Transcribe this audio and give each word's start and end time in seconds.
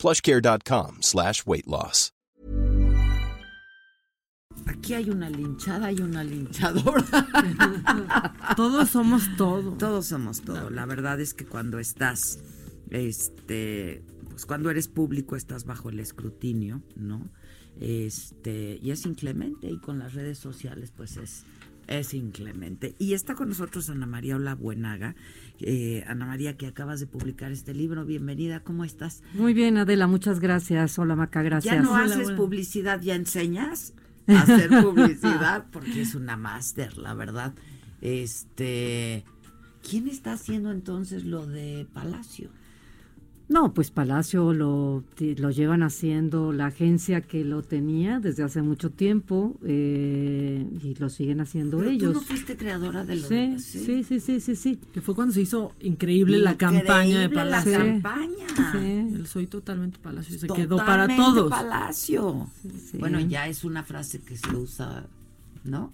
plushcare.com 0.00 1.02
slash 1.02 1.44
weight 1.46 1.66
loss. 1.66 2.12
Aquí 4.66 4.94
hay 4.94 5.10
una 5.10 5.30
linchada 5.30 5.92
y 5.92 6.00
una 6.00 6.22
linchadora. 6.22 7.04
Todos 8.56 8.90
somos 8.90 9.24
todo. 9.36 9.72
Todos 9.72 10.06
somos 10.06 10.42
todo. 10.42 10.70
La 10.70 10.86
verdad 10.86 11.20
es 11.20 11.34
que 11.34 11.44
cuando 11.44 11.78
estás, 11.78 12.38
este, 12.90 14.04
pues 14.28 14.46
cuando 14.46 14.70
eres 14.70 14.88
público 14.88 15.36
estás 15.36 15.64
bajo 15.64 15.90
el 15.90 16.00
escrutinio, 16.00 16.82
¿no? 16.96 17.30
Este, 17.80 18.78
y 18.82 18.90
es 18.90 19.06
inclemente 19.06 19.70
y 19.70 19.78
con 19.78 19.98
las 19.98 20.14
redes 20.14 20.38
sociales 20.38 20.92
pues 20.94 21.16
es 21.16 21.44
es 21.90 22.14
inclemente. 22.14 22.94
Y 22.98 23.12
está 23.14 23.34
con 23.34 23.48
nosotros 23.48 23.90
Ana 23.90 24.06
María 24.06 24.36
Ola 24.36 24.54
Buenaga. 24.54 25.16
Eh, 25.58 26.04
Ana 26.06 26.24
María, 26.24 26.56
que 26.56 26.66
acabas 26.66 27.00
de 27.00 27.06
publicar 27.06 27.52
este 27.52 27.74
libro. 27.74 28.06
Bienvenida, 28.06 28.60
¿cómo 28.60 28.84
estás? 28.84 29.22
Muy 29.34 29.52
bien, 29.52 29.76
Adela, 29.76 30.06
muchas 30.06 30.40
gracias. 30.40 30.98
Hola, 30.98 31.16
Maca, 31.16 31.42
gracias. 31.42 31.74
¿Ya 31.74 31.82
no 31.82 31.92
Hola, 31.92 32.04
haces 32.14 32.28
hola. 32.28 32.36
publicidad, 32.36 33.02
ya 33.02 33.16
enseñas 33.16 33.92
a 34.28 34.40
hacer 34.42 34.70
publicidad? 34.82 35.66
Porque 35.72 36.02
es 36.02 36.14
una 36.14 36.36
máster, 36.36 36.96
la 36.96 37.12
verdad. 37.14 37.54
Este, 38.00 39.24
¿quién 39.86 40.08
está 40.08 40.32
haciendo 40.34 40.70
entonces 40.70 41.24
lo 41.24 41.46
de 41.46 41.86
Palacio? 41.92 42.50
No, 43.50 43.74
pues 43.74 43.90
Palacio 43.90 44.52
lo, 44.52 45.02
lo 45.18 45.50
llevan 45.50 45.82
haciendo 45.82 46.52
la 46.52 46.66
agencia 46.66 47.20
que 47.20 47.44
lo 47.44 47.62
tenía 47.62 48.20
desde 48.20 48.44
hace 48.44 48.62
mucho 48.62 48.90
tiempo 48.90 49.56
eh, 49.66 50.64
y 50.84 50.94
lo 50.94 51.08
siguen 51.10 51.40
haciendo 51.40 51.78
Pero 51.78 51.90
ellos. 51.90 52.12
Tú 52.12 52.20
no 52.20 52.24
fuiste 52.24 52.56
creadora 52.56 53.04
de 53.04 53.16
lo 53.16 53.26
Sí, 53.26 53.56
sí, 53.58 54.04
sí, 54.04 54.20
sí, 54.20 54.38
sí, 54.40 54.54
sí. 54.54 54.78
Que 54.92 55.00
fue 55.00 55.16
cuando 55.16 55.34
se 55.34 55.40
hizo 55.40 55.72
increíble 55.80 56.38
la 56.38 56.56
campaña 56.56 57.18
de 57.18 57.24
Increíble 57.24 57.34
Palacio. 57.34 57.72
La 57.72 57.84
Sí. 57.84 57.90
campaña. 57.90 58.46
Sí. 58.72 59.14
El 59.16 59.26
soy 59.26 59.46
totalmente 59.48 59.98
Palacio. 59.98 60.38
Se 60.38 60.46
quedó 60.46 60.76
para 60.76 61.08
Totalmente 61.08 61.22
todos. 61.40 61.50
Palacio. 61.50 62.48
sí. 62.62 62.98
Bueno, 62.98 63.18
ya 63.18 63.48
es 63.48 63.64
una 63.64 63.82
frase 63.82 64.20
que 64.20 64.36
se 64.36 64.54
usa, 64.54 65.06
¿no? 65.64 65.92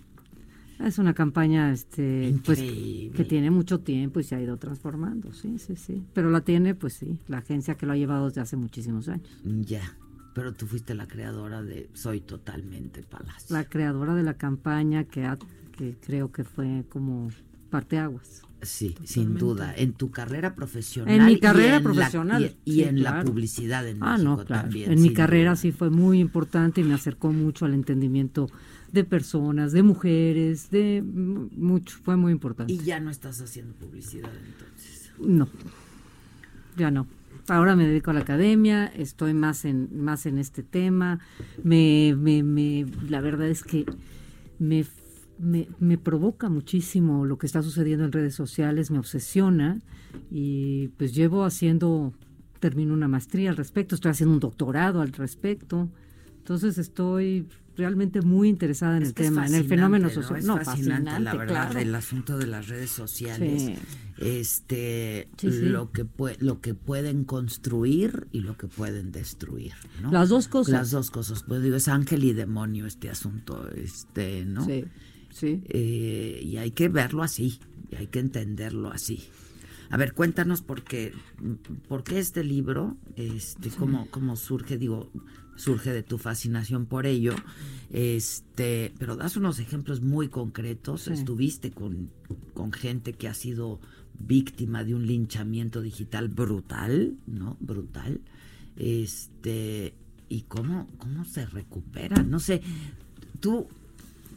Es 0.84 0.98
una 0.98 1.14
campaña 1.14 1.72
este, 1.72 2.34
pues, 2.44 2.58
que 2.58 3.24
tiene 3.28 3.50
mucho 3.50 3.80
tiempo 3.80 4.20
y 4.20 4.24
se 4.24 4.34
ha 4.34 4.40
ido 4.42 4.56
transformando, 4.58 5.32
sí, 5.32 5.58
sí, 5.58 5.74
sí. 5.76 6.02
Pero 6.12 6.30
la 6.30 6.42
tiene, 6.42 6.74
pues 6.74 6.92
sí, 6.94 7.18
la 7.28 7.38
agencia 7.38 7.76
que 7.76 7.86
lo 7.86 7.92
ha 7.92 7.96
llevado 7.96 8.26
desde 8.28 8.42
hace 8.42 8.56
muchísimos 8.56 9.08
años. 9.08 9.26
Ya. 9.44 9.96
Pero 10.34 10.52
tú 10.52 10.66
fuiste 10.66 10.94
la 10.94 11.06
creadora 11.08 11.62
de 11.62 11.88
Soy 11.94 12.20
totalmente 12.20 13.02
Palacio. 13.02 13.56
La 13.56 13.64
creadora 13.64 14.14
de 14.14 14.22
la 14.22 14.34
campaña 14.34 15.04
que, 15.04 15.24
ha- 15.24 15.38
que 15.72 15.96
creo 16.04 16.30
que 16.30 16.44
fue 16.44 16.84
como 16.90 17.30
parteaguas. 17.70 18.42
Sí, 18.62 18.94
sin 19.04 19.34
duda. 19.36 19.74
En 19.76 19.92
tu 19.92 20.10
carrera 20.10 20.54
profesional. 20.54 21.14
En 21.14 21.26
mi 21.26 21.32
y 21.34 21.40
carrera 21.40 21.76
en 21.76 21.84
la- 21.84 21.90
profesional, 21.90 22.54
y 22.64 22.70
y 22.70 22.74
sí, 22.74 22.82
en 22.84 23.02
la 23.02 23.22
publicidad 23.22 23.86
en 23.88 24.02
Ah, 24.02 24.12
México 24.12 24.30
no, 24.36 24.44
claro. 24.44 24.62
también. 24.62 24.92
en 24.92 25.00
mi 25.02 25.12
carrera 25.12 25.50
duda. 25.52 25.56
sí 25.56 25.72
fue 25.72 25.88
muy 25.90 26.20
importante 26.20 26.80
y 26.80 26.84
me 26.84 26.94
acercó 26.94 27.32
mucho 27.32 27.64
al 27.64 27.74
entendimiento 27.74 28.48
de 28.96 29.04
personas, 29.04 29.70
de 29.72 29.82
mujeres, 29.84 30.70
de 30.70 31.02
mucho, 31.02 31.98
fue 32.02 32.16
muy 32.16 32.32
importante. 32.32 32.72
Y 32.72 32.78
ya 32.78 32.98
no 32.98 33.10
estás 33.10 33.40
haciendo 33.40 33.74
publicidad 33.74 34.30
entonces. 34.34 35.12
No, 35.20 35.48
ya 36.76 36.90
no. 36.90 37.06
Ahora 37.48 37.76
me 37.76 37.86
dedico 37.86 38.10
a 38.10 38.14
la 38.14 38.20
academia, 38.20 38.86
estoy 38.86 39.32
más 39.34 39.64
en 39.64 40.00
más 40.02 40.26
en 40.26 40.38
este 40.38 40.62
tema. 40.64 41.20
Me, 41.62 42.16
me, 42.18 42.42
me- 42.42 42.86
la 43.08 43.20
verdad 43.20 43.46
es 43.48 43.62
que 43.62 43.84
me, 44.58 44.84
me, 45.38 45.68
me 45.78 45.96
provoca 45.98 46.48
muchísimo 46.48 47.24
lo 47.24 47.38
que 47.38 47.46
está 47.46 47.62
sucediendo 47.62 48.04
en 48.04 48.12
redes 48.12 48.34
sociales, 48.34 48.90
me 48.90 48.98
obsesiona 48.98 49.78
y 50.30 50.88
pues 50.96 51.14
llevo 51.14 51.44
haciendo, 51.44 52.12
termino 52.58 52.94
una 52.94 53.06
maestría 53.08 53.50
al 53.50 53.56
respecto, 53.56 53.94
estoy 53.94 54.10
haciendo 54.10 54.34
un 54.34 54.40
doctorado 54.40 55.00
al 55.02 55.12
respecto. 55.12 55.88
Entonces 56.46 56.78
estoy 56.78 57.48
realmente 57.76 58.20
muy 58.22 58.48
interesada 58.48 58.96
en 58.98 59.02
Es 59.02 59.08
el 59.08 59.14
tema, 59.14 59.48
en 59.48 59.54
el 59.56 59.64
fenómeno 59.64 60.06
¿no? 60.06 60.14
social. 60.14 60.38
Es 60.38 60.44
No, 60.46 60.56
fascinante, 60.58 61.18
la 61.18 61.34
verdad, 61.34 61.70
claro. 61.72 61.80
el 61.80 61.92
asunto 61.92 62.38
de 62.38 62.46
las 62.46 62.68
redes 62.68 62.88
sociales. 62.90 63.62
Sí. 63.62 63.74
Este, 64.18 65.28
Sí, 65.38 65.50
sí. 65.50 65.62
lo 65.62 65.90
que 65.90 66.06
lo 66.38 66.60
que 66.60 66.74
pueden 66.74 67.24
construir 67.24 68.28
y 68.30 68.42
lo 68.42 68.56
que 68.56 68.68
pueden 68.68 69.10
destruir, 69.10 69.72
¿no? 70.00 70.12
Las 70.12 70.28
dos 70.28 70.46
cosas. 70.46 70.72
Las 70.72 70.90
dos 70.92 71.10
cosas. 71.10 71.42
Pues 71.42 71.64
digo, 71.64 71.74
es 71.74 71.88
ángel 71.88 72.22
y 72.22 72.32
demonio 72.32 72.86
este 72.86 73.10
asunto, 73.10 73.68
este, 73.74 74.44
¿no? 74.44 74.64
Sí, 74.64 74.84
sí. 75.30 75.62
Eh, 75.66 76.40
y 76.44 76.58
hay 76.58 76.70
que 76.70 76.88
verlo 76.88 77.24
así, 77.24 77.58
y 77.90 77.96
hay 77.96 78.06
que 78.06 78.20
entenderlo 78.20 78.92
así. 78.92 79.24
A 79.90 79.96
ver, 79.96 80.14
cuéntanos 80.14 80.62
por 80.62 80.84
qué, 80.84 81.12
por 81.88 82.04
qué 82.04 82.20
este 82.20 82.44
libro, 82.44 82.96
este, 83.16 83.70
cómo, 83.70 84.06
cómo 84.12 84.36
surge, 84.36 84.78
digo, 84.78 85.10
surge 85.56 85.92
de 85.92 86.02
tu 86.02 86.18
fascinación 86.18 86.86
por 86.86 87.06
ello, 87.06 87.34
este, 87.90 88.92
pero 88.98 89.16
das 89.16 89.36
unos 89.36 89.58
ejemplos 89.58 90.00
muy 90.00 90.28
concretos. 90.28 91.02
Sí. 91.02 91.12
Estuviste 91.12 91.70
con, 91.70 92.10
con 92.54 92.72
gente 92.72 93.12
que 93.12 93.28
ha 93.28 93.34
sido 93.34 93.80
víctima 94.18 94.84
de 94.84 94.94
un 94.94 95.06
linchamiento 95.06 95.82
digital 95.82 96.28
brutal, 96.28 97.16
¿no? 97.26 97.56
Brutal. 97.60 98.20
Este, 98.76 99.94
y 100.28 100.42
cómo, 100.42 100.88
cómo 100.98 101.24
se 101.24 101.46
recupera, 101.46 102.22
no 102.22 102.40
sé, 102.40 102.62
tú 103.40 103.68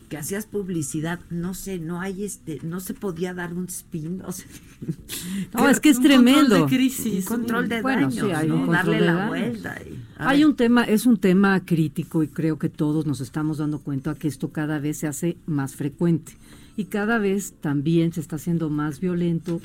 que 0.10 0.18
hacías 0.18 0.46
publicidad, 0.48 1.20
no 1.30 1.54
sé, 1.54 1.80
no 1.80 2.02
hay 2.02 2.24
este, 2.26 2.60
no 2.64 2.80
se 2.80 2.94
podía 2.94 3.34
dar 3.34 3.54
un 3.54 3.66
spin, 3.68 4.22
o 4.26 4.32
sea, 4.32 4.48
No, 5.54 5.70
es 5.70 5.80
que 5.80 5.90
es 5.90 5.98
Un 5.98 6.04
control 6.04 6.24
tremendo. 6.26 6.56
de 6.56 6.66
crisis. 6.66 7.14
un 7.30 7.38
control 7.38 7.70
de 7.70 7.82
Bueno, 7.82 8.10
daños, 8.10 8.26
sí, 8.28 8.32
hay 8.34 8.48
¿no? 8.48 8.56
un 8.56 8.60
control 8.66 8.76
darle 8.86 9.00
de 9.00 9.06
la 9.06 9.14
daños. 9.14 9.30
vuelta. 9.30 9.78
y- 9.84 10.00
Hay 10.18 10.38
ver, 10.40 10.48
un 10.48 10.56
tema, 10.56 10.84
es 10.84 11.06
un 11.06 11.18
tema 11.18 11.64
crítico 11.66 12.24
y 12.24 12.28
creo 12.28 12.58
que 12.60 12.70
todos 12.70 13.06
nos 13.06 13.22
estamos 13.22 13.58
dando 13.60 13.80
cuenta 13.80 14.16
que 14.16 14.28
esto 14.28 14.50
cada 14.52 14.80
vez 14.80 14.98
se 14.98 15.08
hace 15.08 15.38
más 15.46 15.76
frecuente 15.76 16.34
y 16.76 16.86
cada 16.86 17.18
vez 17.20 17.54
también 17.62 18.12
se 18.14 18.20
está 18.22 18.38
haciendo 18.38 18.70
más 18.70 19.00
violento 19.00 19.62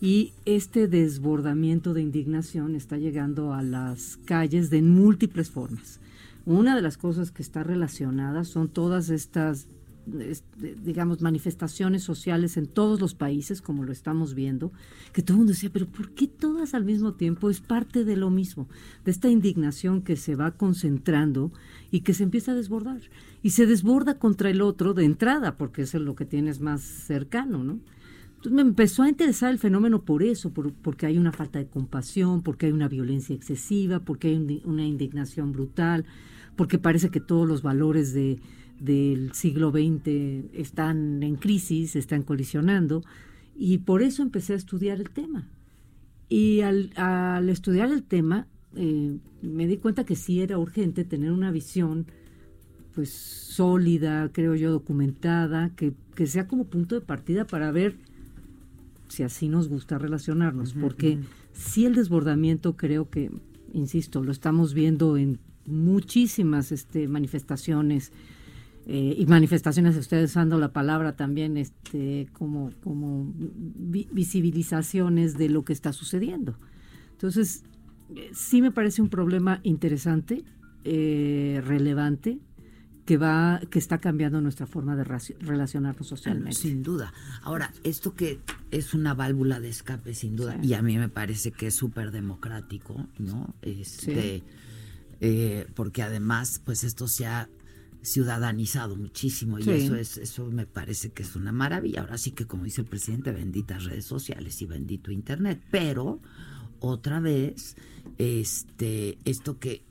y 0.00 0.32
este 0.44 0.88
desbordamiento 0.88 1.94
de 1.94 2.02
indignación 2.02 2.74
está 2.74 2.98
llegando 2.98 3.54
a 3.54 3.62
las 3.62 4.18
calles 4.26 4.68
de 4.68 4.82
múltiples 4.82 5.50
formas. 5.50 6.00
Una 6.44 6.76
de 6.76 6.82
las 6.82 6.96
cosas 6.98 7.30
que 7.30 7.42
está 7.42 7.62
relacionada 7.64 8.44
son 8.44 8.68
todas 8.68 9.08
estas 9.10 9.66
digamos, 10.84 11.20
manifestaciones 11.20 12.02
sociales 12.02 12.56
en 12.56 12.66
todos 12.66 13.00
los 13.00 13.14
países, 13.14 13.60
como 13.60 13.82
lo 13.84 13.92
estamos 13.92 14.34
viendo, 14.34 14.72
que 15.12 15.22
todo 15.22 15.34
el 15.34 15.38
mundo 15.38 15.52
decía, 15.52 15.70
pero 15.72 15.86
¿por 15.86 16.10
qué 16.10 16.26
todas 16.28 16.74
al 16.74 16.84
mismo 16.84 17.14
tiempo? 17.14 17.50
Es 17.50 17.60
parte 17.60 18.04
de 18.04 18.16
lo 18.16 18.30
mismo, 18.30 18.68
de 19.04 19.10
esta 19.10 19.28
indignación 19.28 20.02
que 20.02 20.16
se 20.16 20.36
va 20.36 20.52
concentrando 20.52 21.52
y 21.90 22.00
que 22.00 22.14
se 22.14 22.22
empieza 22.22 22.52
a 22.52 22.54
desbordar. 22.54 23.00
Y 23.42 23.50
se 23.50 23.66
desborda 23.66 24.18
contra 24.18 24.50
el 24.50 24.62
otro 24.62 24.94
de 24.94 25.04
entrada, 25.04 25.56
porque 25.56 25.82
eso 25.82 25.98
es 25.98 26.04
lo 26.04 26.14
que 26.14 26.24
tienes 26.24 26.60
más 26.60 26.82
cercano, 26.82 27.64
¿no? 27.64 27.78
Entonces 28.36 28.52
me 28.52 28.62
empezó 28.62 29.02
a 29.02 29.08
interesar 29.08 29.50
el 29.50 29.58
fenómeno 29.58 30.02
por 30.02 30.22
eso, 30.22 30.50
por- 30.50 30.72
porque 30.72 31.06
hay 31.06 31.18
una 31.18 31.32
falta 31.32 31.58
de 31.58 31.66
compasión, 31.66 32.42
porque 32.42 32.66
hay 32.66 32.72
una 32.72 32.86
violencia 32.88 33.34
excesiva, 33.34 34.00
porque 34.00 34.28
hay 34.28 34.36
un- 34.36 34.60
una 34.64 34.84
indignación 34.86 35.52
brutal, 35.52 36.04
porque 36.54 36.78
parece 36.78 37.10
que 37.10 37.18
todos 37.20 37.48
los 37.48 37.62
valores 37.62 38.12
de, 38.12 38.38
del 38.80 39.32
siglo 39.32 39.70
XX 39.70 40.52
están 40.52 41.22
en 41.22 41.36
crisis, 41.36 41.96
están 41.96 42.22
colisionando, 42.22 43.02
y 43.56 43.78
por 43.78 44.02
eso 44.02 44.22
empecé 44.22 44.52
a 44.52 44.56
estudiar 44.56 45.00
el 45.00 45.10
tema. 45.10 45.48
Y 46.28 46.60
al, 46.60 46.92
al 46.96 47.48
estudiar 47.48 47.90
el 47.90 48.02
tema, 48.02 48.46
eh, 48.74 49.16
me 49.42 49.66
di 49.66 49.78
cuenta 49.78 50.04
que 50.04 50.16
sí 50.16 50.40
era 50.40 50.58
urgente 50.58 51.04
tener 51.04 51.32
una 51.32 51.50
visión 51.50 52.06
pues 52.94 53.10
sólida, 53.10 54.30
creo 54.32 54.54
yo, 54.54 54.70
documentada, 54.70 55.70
que, 55.76 55.94
que 56.14 56.26
sea 56.26 56.46
como 56.46 56.64
punto 56.64 56.94
de 56.94 57.02
partida 57.02 57.46
para 57.46 57.70
ver 57.70 57.96
si 59.08 59.22
así 59.22 59.48
nos 59.48 59.68
gusta 59.68 59.98
relacionarnos, 59.98 60.74
porque 60.74 61.18
sí 61.52 61.84
el 61.86 61.94
desbordamiento 61.94 62.76
creo 62.76 63.08
que, 63.08 63.30
insisto, 63.72 64.22
lo 64.22 64.32
estamos 64.32 64.74
viendo 64.74 65.16
en 65.16 65.38
muchísimas 65.66 66.72
este, 66.72 67.06
manifestaciones 67.08 68.12
eh, 68.86 69.14
y 69.18 69.26
manifestaciones, 69.26 69.96
ustedes 69.96 70.30
usando 70.30 70.58
la 70.58 70.72
palabra 70.72 71.16
también 71.16 71.56
este, 71.56 72.28
como, 72.32 72.70
como 72.82 73.32
vi- 73.36 74.08
visibilizaciones 74.12 75.36
de 75.36 75.48
lo 75.48 75.64
que 75.64 75.72
está 75.72 75.92
sucediendo. 75.92 76.56
Entonces, 77.12 77.64
eh, 78.14 78.30
sí 78.32 78.62
me 78.62 78.70
parece 78.70 79.02
un 79.02 79.08
problema 79.08 79.60
interesante, 79.64 80.44
eh, 80.84 81.60
relevante 81.66 82.38
que 83.04 83.16
va 83.18 83.60
que 83.70 83.78
está 83.78 83.98
cambiando 83.98 84.40
nuestra 84.40 84.66
forma 84.66 84.96
de 84.96 85.04
relacionarnos 85.04 86.06
socialmente. 86.08 86.56
Sin 86.56 86.82
duda. 86.82 87.12
Ahora, 87.42 87.72
esto 87.84 88.14
que 88.14 88.40
es 88.72 88.94
una 88.94 89.14
válvula 89.14 89.60
de 89.60 89.68
escape, 89.68 90.12
sin 90.14 90.34
duda, 90.34 90.58
y 90.62 90.74
a 90.74 90.82
mí 90.82 90.98
me 90.98 91.08
parece 91.08 91.52
que 91.52 91.68
es 91.68 91.74
súper 91.76 92.10
democrático, 92.10 93.06
¿no? 93.18 93.54
Este, 93.62 94.42
eh, 95.20 95.66
porque 95.74 96.02
además, 96.02 96.60
pues 96.64 96.82
esto 96.82 97.06
se 97.06 97.26
ha 97.26 97.48
ciudadanizado 98.06 98.94
muchísimo 98.94 99.58
y 99.58 99.68
eso 99.68 99.96
es 99.96 100.16
eso 100.16 100.46
me 100.46 100.64
parece 100.64 101.10
que 101.10 101.24
es 101.24 101.34
una 101.34 101.50
maravilla. 101.50 102.02
Ahora 102.02 102.18
sí 102.18 102.30
que 102.30 102.46
como 102.46 102.64
dice 102.64 102.82
el 102.82 102.86
presidente, 102.86 103.32
benditas 103.32 103.84
redes 103.84 104.04
sociales 104.04 104.62
y 104.62 104.66
bendito 104.66 105.10
internet, 105.10 105.60
pero 105.72 106.20
otra 106.78 107.18
vez 107.18 107.76
este 108.18 109.18
esto 109.24 109.58
que 109.58 109.82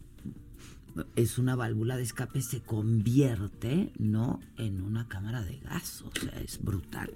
es 1.17 1.37
una 1.37 1.57
válvula 1.57 1.97
de 1.97 2.03
escape 2.03 2.41
se 2.41 2.61
convierte 2.61 3.91
no 3.99 4.39
en 4.57 4.81
una 4.81 5.09
cámara 5.09 5.43
de 5.43 5.57
gas, 5.57 6.01
o 6.03 6.11
sea, 6.17 6.39
es 6.39 6.63
brutal. 6.63 7.11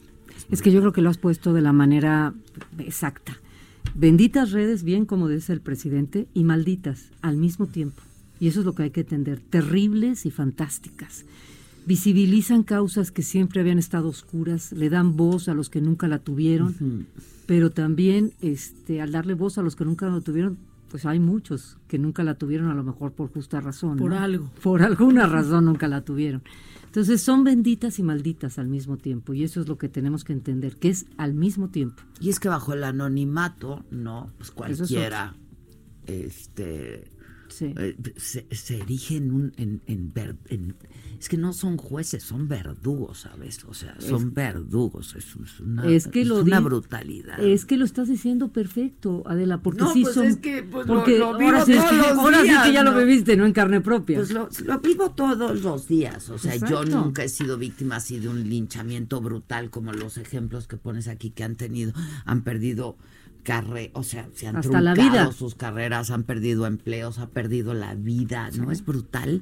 Es, 0.52 0.62
que 0.62 0.72
yo 0.72 0.82
creo 0.82 0.92
que 0.92 1.02
lo 1.02 1.10
has 1.10 1.18
puesto 1.18 1.54
de 1.54 1.62
la 1.62 1.72
manera 1.72 2.34
exacta. 2.78 3.38
Benditas 3.96 4.52
redes, 4.52 4.84
bien 4.84 5.06
como 5.06 5.30
dice 5.30 5.54
el 5.54 5.62
presidente, 5.62 6.28
y 6.34 6.44
malditas 6.44 7.12
al 7.22 7.38
mismo 7.38 7.68
tiempo. 7.68 8.02
Y 8.40 8.48
eso 8.48 8.62
es 8.62 8.66
lo 8.66 8.74
que 8.74 8.84
hay 8.84 8.92
que 8.92 9.02
entender, 9.02 9.40
terribles 9.40 10.26
y 10.26 10.32
fantásticas. 10.32 11.26
Visibilizan 11.86 12.64
causas 12.64 13.12
que 13.12 13.24
siempre 13.24 13.62
habían 13.62 13.80
estado 13.80 14.10
oscuras, 14.10 14.72
le 14.72 14.90
dan 14.90 15.16
voz 15.16 15.50
a 15.50 15.54
los 15.54 15.70
que 15.70 15.82
nunca 15.82 16.08
la 16.08 16.20
tuvieron, 16.20 17.08
pero 17.46 17.72
también 17.72 18.34
este, 18.42 19.02
al 19.02 19.12
darle 19.12 19.34
voz 19.34 19.58
a 19.58 19.64
los 19.64 19.76
que 19.76 19.86
nunca 19.86 20.08
la 20.08 20.22
tuvieron, 20.22 20.58
pues 20.90 21.06
hay 21.06 21.20
muchos 21.20 21.78
que 21.88 21.98
nunca 21.98 22.24
la 22.24 22.36
tuvieron 22.36 22.70
a 22.70 22.74
lo 22.74 22.84
mejor 22.84 23.14
por 23.14 23.32
justa 23.32 23.62
razón. 23.62 23.98
Por 23.98 24.14
algo. 24.14 24.50
Por 24.62 24.84
alguna 24.84 25.26
razón 25.28 25.66
nunca 25.66 25.88
la 25.88 26.02
tuvieron. 26.02 26.42
Entonces 26.86 27.22
son 27.22 27.44
benditas 27.44 28.00
y 28.00 28.04
malditas 28.04 28.58
al 28.58 28.68
mismo 28.68 28.98
tiempo 28.98 29.34
y 29.36 29.44
eso 29.44 29.62
es 29.62 29.68
lo 29.68 29.78
que 29.78 29.90
tenemos 29.90 30.24
que 30.24 30.34
entender, 30.34 30.76
que 30.78 30.90
es 30.90 31.06
al 31.18 31.36
mismo 31.36 31.70
tiempo. 31.70 32.02
Y 32.20 32.30
es 32.30 32.40
que 32.40 32.50
bajo 32.50 32.74
el 32.74 32.84
anonimato, 32.84 33.86
no, 33.92 34.32
pues 34.38 34.50
cualquiera, 34.50 35.36
este, 36.08 37.04
eh, 37.62 37.96
se, 38.16 38.46
se, 38.52 38.78
erige 38.78 39.18
en, 39.18 39.32
un, 39.32 39.54
en, 39.58 39.82
en, 39.88 40.76
Es 41.20 41.30
que 41.30 41.38
no 41.38 41.54
son 41.54 41.78
jueces, 41.78 42.24
son 42.24 42.48
verdugos, 42.48 43.20
¿sabes? 43.20 43.64
O 43.66 43.74
sea, 43.74 43.96
son 44.00 44.34
verdugos. 44.34 45.16
Es, 45.16 45.36
una, 45.60 45.86
es 45.88 46.08
que 46.08 46.26
lo 46.26 46.42
una 46.42 46.60
brutalidad. 46.60 47.40
Es 47.40 47.66
que 47.66 47.78
lo 47.78 47.86
estás 47.86 48.08
diciendo 48.08 48.52
perfecto, 48.52 49.24
Adela, 49.26 49.62
porque 49.62 49.84
sí 49.94 50.04
pues 50.04 50.16
son. 50.16 50.26
Es 50.26 50.38
que, 50.38 50.64
pues, 50.64 50.86
porque 50.86 51.18
lo, 51.20 51.38
vivo 51.38 51.52
ahora, 51.52 51.66
sí, 51.66 51.74
es 51.74 51.84
que, 51.84 51.96
ahora 51.96 52.42
sí 52.42 52.54
que 52.64 52.74
ya 52.74 52.84
lo 52.84 52.96
viviste, 52.96 53.36
¿no? 53.36 53.46
En 53.46 53.54
carne 53.54 53.82
propia. 53.82 54.18
Pues 54.18 54.32
lo, 54.32 54.50
vivo 54.80 55.12
todos 55.12 55.62
los 55.62 55.88
días. 55.88 56.30
O 56.30 56.38
sea, 56.38 56.56
yo 56.56 56.86
nunca 56.86 57.24
he 57.24 57.30
sido 57.30 57.58
víctima 57.58 57.98
así 57.98 58.20
de 58.20 58.30
un 58.30 58.50
linchamiento 58.50 59.22
brutal 59.22 59.70
como 59.70 59.92
los 59.94 60.18
ejemplos 60.18 60.68
que 60.68 60.78
pones 60.78 61.08
aquí 61.08 61.32
que 61.32 61.44
han 61.44 61.56
tenido, 61.56 61.94
han 62.26 62.44
perdido 62.44 62.98
o 63.94 64.04
sea, 64.04 64.30
se 64.34 64.48
han 64.48 64.58
Hasta 64.58 64.82
la 64.82 64.94
vida. 64.94 65.32
sus 65.32 65.56
carreras, 65.56 66.12
han 66.12 66.24
perdido 66.24 66.66
empleos, 66.66 67.20
ha 67.20 67.28
perdido 67.28 67.74
la 67.74 67.96
vida, 67.96 68.50
¿no? 68.52 68.72
Es 68.72 68.86
brutal. 68.86 69.42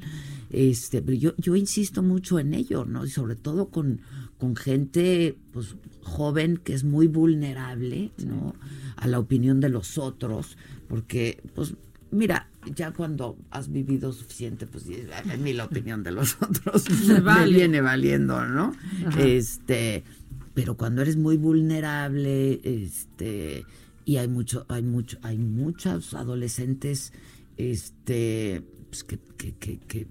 Este, 0.49 1.01
pero 1.01 1.17
yo, 1.17 1.33
yo 1.37 1.55
insisto 1.55 2.03
mucho 2.03 2.39
en 2.39 2.53
ello, 2.53 2.85
¿no? 2.85 3.05
Y 3.05 3.09
sobre 3.09 3.35
todo 3.35 3.69
con, 3.69 4.01
con 4.37 4.55
gente 4.55 5.37
pues 5.51 5.75
joven 6.03 6.57
que 6.57 6.73
es 6.73 6.83
muy 6.83 7.07
vulnerable, 7.07 8.11
¿no? 8.25 8.55
A 8.95 9.07
la 9.07 9.19
opinión 9.19 9.59
de 9.59 9.69
los 9.69 9.97
otros, 9.97 10.57
porque 10.87 11.41
pues 11.53 11.75
mira, 12.11 12.47
ya 12.75 12.91
cuando 12.91 13.37
has 13.51 13.71
vivido 13.71 14.11
suficiente, 14.13 14.67
pues 14.67 14.85
a 15.13 15.37
mí 15.37 15.53
la 15.53 15.65
opinión 15.71 16.03
de 16.03 16.11
los 16.11 16.37
otros 16.41 16.85
me 17.23 17.45
viene 17.47 17.81
valiendo, 17.81 18.45
¿no? 18.45 18.73
Este, 19.17 20.03
pero 20.53 20.75
cuando 20.75 21.01
eres 21.01 21.17
muy 21.17 21.37
vulnerable, 21.37 22.59
este, 22.63 23.65
y 24.07 24.15
hay 24.15 24.29
mucho, 24.29 24.65
hay 24.69 24.83
mucho, 24.83 25.17
hay 25.21 25.37
muchos 25.37 26.13
adolescentes 26.13 27.11
este 27.57 28.63
pues 28.89 29.03
que, 29.03 29.19
que, 29.19 29.53
que, 29.53 30.07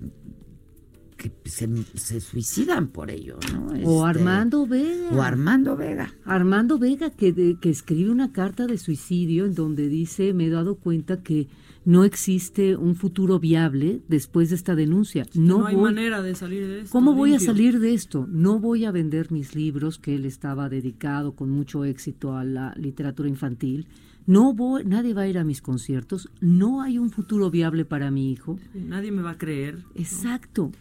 que 1.16 1.32
se, 1.46 2.20
suicidan 2.20 2.88
por 2.88 3.10
ello, 3.10 3.38
¿no? 3.50 3.68
o 3.68 4.06
este, 4.06 4.20
Armando 4.20 4.66
Vega. 4.66 5.16
O 5.16 5.22
Armando 5.22 5.76
Vega. 5.78 6.12
Armando 6.26 6.78
Vega 6.78 7.08
que, 7.08 7.56
que 7.58 7.70
escribe 7.70 8.10
una 8.10 8.32
carta 8.32 8.66
de 8.66 8.76
suicidio 8.76 9.46
en 9.46 9.54
donde 9.54 9.88
dice, 9.88 10.34
me 10.34 10.44
he 10.44 10.50
dado 10.50 10.74
cuenta 10.74 11.22
que 11.22 11.48
no 11.86 12.02
existe 12.02 12.76
un 12.76 12.96
futuro 12.96 13.38
viable 13.38 14.02
después 14.08 14.50
de 14.50 14.56
esta 14.56 14.74
denuncia. 14.74 15.24
No, 15.34 15.66
hay 15.66 15.76
manera 15.76 16.20
de 16.20 16.34
salir 16.34 16.66
de 16.66 16.80
esto. 16.80 16.90
¿Cómo 16.90 17.14
voy 17.14 17.32
a 17.32 17.38
salir 17.38 17.78
de 17.78 17.94
esto? 17.94 18.26
No 18.28 18.58
voy 18.58 18.84
a 18.84 18.90
vender 18.90 19.30
mis 19.30 19.54
libros, 19.54 19.96
que 19.96 20.16
él 20.16 20.24
estaba 20.24 20.68
dedicado 20.68 21.36
con 21.36 21.48
mucho 21.48 21.84
éxito 21.84 22.36
a 22.36 22.42
la 22.44 22.74
literatura 22.76 23.28
infantil. 23.28 23.86
No 24.26 24.52
voy, 24.52 24.84
nadie 24.84 25.14
va 25.14 25.22
a 25.22 25.28
ir 25.28 25.38
a 25.38 25.44
mis 25.44 25.62
conciertos. 25.62 26.28
No 26.40 26.82
hay 26.82 26.98
un 26.98 27.10
futuro 27.10 27.52
viable 27.52 27.84
para 27.84 28.10
mi 28.10 28.32
hijo. 28.32 28.58
Nadie 28.74 29.12
me 29.12 29.22
va 29.22 29.30
a 29.30 29.38
creer. 29.38 29.84
Exacto. 29.94 30.72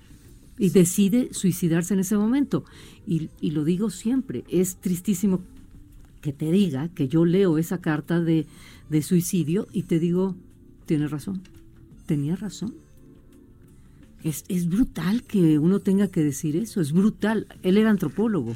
Y 0.57 0.71
decide 0.71 1.29
suicidarse 1.33 1.93
en 1.93 1.99
ese 1.99 2.17
momento. 2.17 2.65
Y, 3.05 3.29
y 3.39 3.51
lo 3.51 3.63
digo 3.63 3.91
siempre, 3.91 4.43
es 4.49 4.77
tristísimo 4.77 5.41
que 6.21 6.33
te 6.33 6.51
diga 6.51 6.89
que 6.89 7.07
yo 7.07 7.25
leo 7.25 7.59
esa 7.59 7.79
carta 7.79 8.21
de, 8.21 8.47
de 8.89 9.01
suicidio 9.03 9.67
y 9.71 9.83
te 9.83 9.99
digo, 9.99 10.35
Tienes 10.85 11.11
razón. 11.11 11.41
Tenía 12.05 12.35
razón. 12.35 12.75
Es, 14.23 14.43
es, 14.47 14.67
brutal 14.67 15.23
que 15.23 15.59
uno 15.59 15.79
tenga 15.79 16.07
que 16.07 16.23
decir 16.23 16.55
eso, 16.55 16.81
es 16.81 16.91
brutal. 16.91 17.47
Él 17.61 17.77
era 17.77 17.89
antropólogo. 17.89 18.55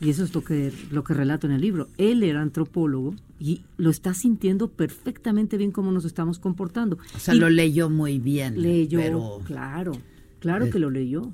Y 0.00 0.10
eso 0.10 0.24
es 0.24 0.34
lo 0.34 0.44
que, 0.44 0.72
lo 0.90 1.02
que 1.02 1.12
relato 1.12 1.46
en 1.46 1.52
el 1.52 1.60
libro. 1.60 1.88
Él 1.98 2.22
era 2.22 2.40
antropólogo 2.40 3.14
y 3.40 3.62
lo 3.76 3.90
está 3.90 4.14
sintiendo 4.14 4.70
perfectamente 4.70 5.56
bien 5.56 5.72
cómo 5.72 5.90
nos 5.90 6.04
estamos 6.04 6.38
comportando. 6.38 6.98
O 7.14 7.18
sea, 7.18 7.34
lo 7.34 7.50
leyó 7.50 7.90
muy 7.90 8.18
bien. 8.18 8.62
Leyó, 8.62 9.40
claro, 9.44 9.92
claro 10.38 10.70
que 10.70 10.78
lo 10.78 10.90
leyó. 10.90 11.32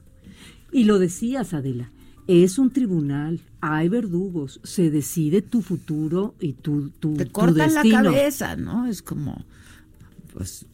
Y 0.72 0.84
lo 0.84 0.98
decías, 0.98 1.52
Adela, 1.52 1.90
es 2.26 2.58
un 2.58 2.70
tribunal, 2.70 3.40
hay 3.60 3.88
verdugos, 3.88 4.60
se 4.64 4.90
decide 4.90 5.42
tu 5.42 5.60
futuro 5.60 6.34
y 6.40 6.54
tu, 6.54 6.88
tu, 6.88 7.14
Te 7.14 7.26
cortan 7.26 7.74
la 7.74 7.82
cabeza, 7.82 8.56
¿no? 8.56 8.86
Es 8.86 9.02
como 9.02 9.44
pues 10.34 10.66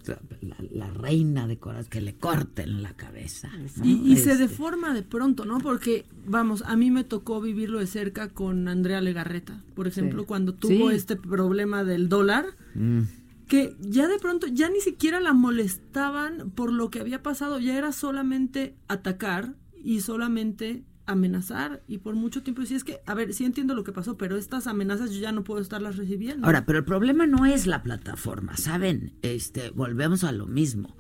la, 0.73 0.89
reina 0.89 1.47
de 1.47 1.59
corazón, 1.59 1.91
que 1.91 2.01
le 2.01 2.15
corten 2.15 2.83
la 2.83 2.95
cabeza. 2.95 3.51
Y, 3.85 4.17
se 4.17 4.33
este. 4.33 4.37
deforma 4.39 4.95
de 4.95 5.03
pronto, 5.03 5.45
¿no? 5.45 5.59
Porque, 5.59 6.07
vamos, 6.27 6.63
a 6.67 6.77
mí 6.77 6.91
me 6.91 7.05
tocó 7.05 7.43
vivirlo 7.43 7.79
de 7.79 7.87
cerca 7.87 8.31
con 8.31 8.69
Andrea 8.69 9.03
Legarreta, 9.03 9.63
por 9.75 9.87
ejemplo, 9.87 10.25
cuando 10.25 10.55
tuvo 10.55 10.91
este 10.91 11.15
problema 11.17 11.85
del 11.85 12.09
dólar. 12.09 12.47
Mm. 12.75 13.01
que 13.49 13.77
ya 13.81 14.07
de 14.07 14.21
pronto 14.21 14.47
ya 14.47 14.71
ni 14.71 14.81
siquiera 14.81 15.19
la 15.19 15.33
molestaban 15.33 16.53
por 16.53 16.73
lo 16.73 16.89
que 16.89 17.01
había 17.01 17.21
pasado, 17.21 17.59
ya 17.59 17.77
era 17.77 17.91
solamente 17.91 18.77
atacar 18.87 19.57
y 19.83 20.01
solamente 20.01 20.85
amenazar 21.11 21.83
y 21.89 21.99
por 21.99 22.15
mucho 22.15 22.43
tiempo 22.43 22.63
decía 22.63 22.77
es 22.77 22.85
que, 22.85 23.01
a 23.07 23.15
ver, 23.15 23.35
sí 23.35 23.45
entiendo 23.45 23.75
lo 23.75 23.85
que 23.85 23.93
pasó, 23.93 24.17
pero 24.17 24.37
estas 24.37 24.67
amenazas 24.67 25.13
yo 25.13 25.21
ya 25.21 25.33
no 25.33 25.45
puedo 25.45 25.61
estarlas 25.61 25.97
recibiendo. 25.97 26.47
Ahora, 26.47 26.65
pero 26.65 26.79
el 26.79 26.85
problema 26.85 27.27
no 27.27 27.47
es 27.47 27.67
la 27.67 27.83
plataforma, 27.83 28.57
¿saben? 28.57 29.13
Este, 29.23 29.71
volvemos 29.71 30.25
a 30.25 30.33
lo 30.33 30.47
mismo. 30.47 30.97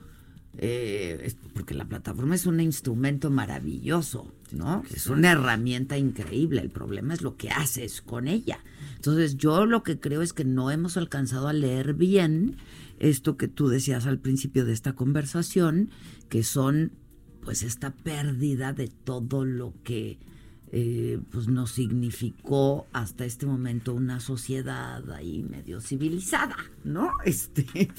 Eh, 0.58 1.32
porque 1.54 1.74
la 1.74 1.86
plataforma 1.86 2.34
es 2.34 2.44
un 2.44 2.60
instrumento 2.60 3.30
maravilloso, 3.30 4.34
¿no? 4.52 4.82
Es 4.94 5.06
una 5.06 5.32
herramienta 5.32 5.96
increíble. 5.96 6.60
El 6.60 6.70
problema 6.70 7.14
es 7.14 7.22
lo 7.22 7.36
que 7.36 7.50
haces 7.50 8.02
con 8.02 8.26
ella. 8.28 8.58
Entonces, 8.96 9.36
yo 9.36 9.64
lo 9.64 9.82
que 9.82 10.00
creo 10.00 10.22
es 10.22 10.32
que 10.32 10.44
no 10.44 10.70
hemos 10.70 10.96
alcanzado 10.96 11.48
a 11.48 11.52
leer 11.52 11.94
bien 11.94 12.56
esto 12.98 13.36
que 13.36 13.48
tú 13.48 13.68
decías 13.68 14.06
al 14.06 14.18
principio 14.18 14.64
de 14.64 14.72
esta 14.72 14.92
conversación, 14.92 15.90
que 16.28 16.42
son 16.42 16.92
pues 17.42 17.62
esta 17.62 17.90
pérdida 17.90 18.72
de 18.72 18.88
todo 18.88 19.44
lo 19.44 19.74
que 19.82 20.18
eh, 20.72 21.18
pues 21.32 21.48
nos 21.48 21.72
significó 21.72 22.86
hasta 22.92 23.24
este 23.24 23.44
momento 23.44 23.92
una 23.92 24.20
sociedad 24.20 25.10
ahí 25.10 25.42
medio 25.42 25.80
civilizada, 25.80 26.56
¿no? 26.84 27.10
Este, 27.24 27.90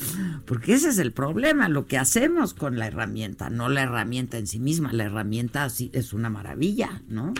porque 0.45 0.75
ese 0.75 0.87
es 0.87 0.97
el 0.97 1.11
problema, 1.11 1.67
lo 1.67 1.85
que 1.85 1.97
hacemos 1.97 2.53
con 2.53 2.79
la 2.79 2.87
herramienta, 2.87 3.49
no 3.49 3.67
la 3.67 3.83
herramienta 3.83 4.37
en 4.37 4.47
sí 4.47 4.59
misma, 4.59 4.93
la 4.93 5.03
herramienta 5.03 5.69
sí 5.69 5.89
es 5.93 6.13
una 6.13 6.29
maravilla, 6.29 7.03
¿no? 7.09 7.33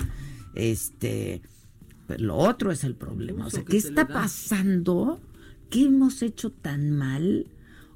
Este, 0.53 1.41
pero 2.08 2.25
lo 2.25 2.36
otro 2.36 2.72
es 2.72 2.84
el 2.84 2.96
problema, 2.96 3.48
o 3.48 3.50
sea, 3.50 3.63
¿qué 3.63 3.77
está 3.77 4.10
pasando? 4.10 5.22
¿Qué 5.70 5.86
hemos 5.86 6.24
hecho 6.24 6.51
tan 6.51 6.91
mal? 6.91 7.48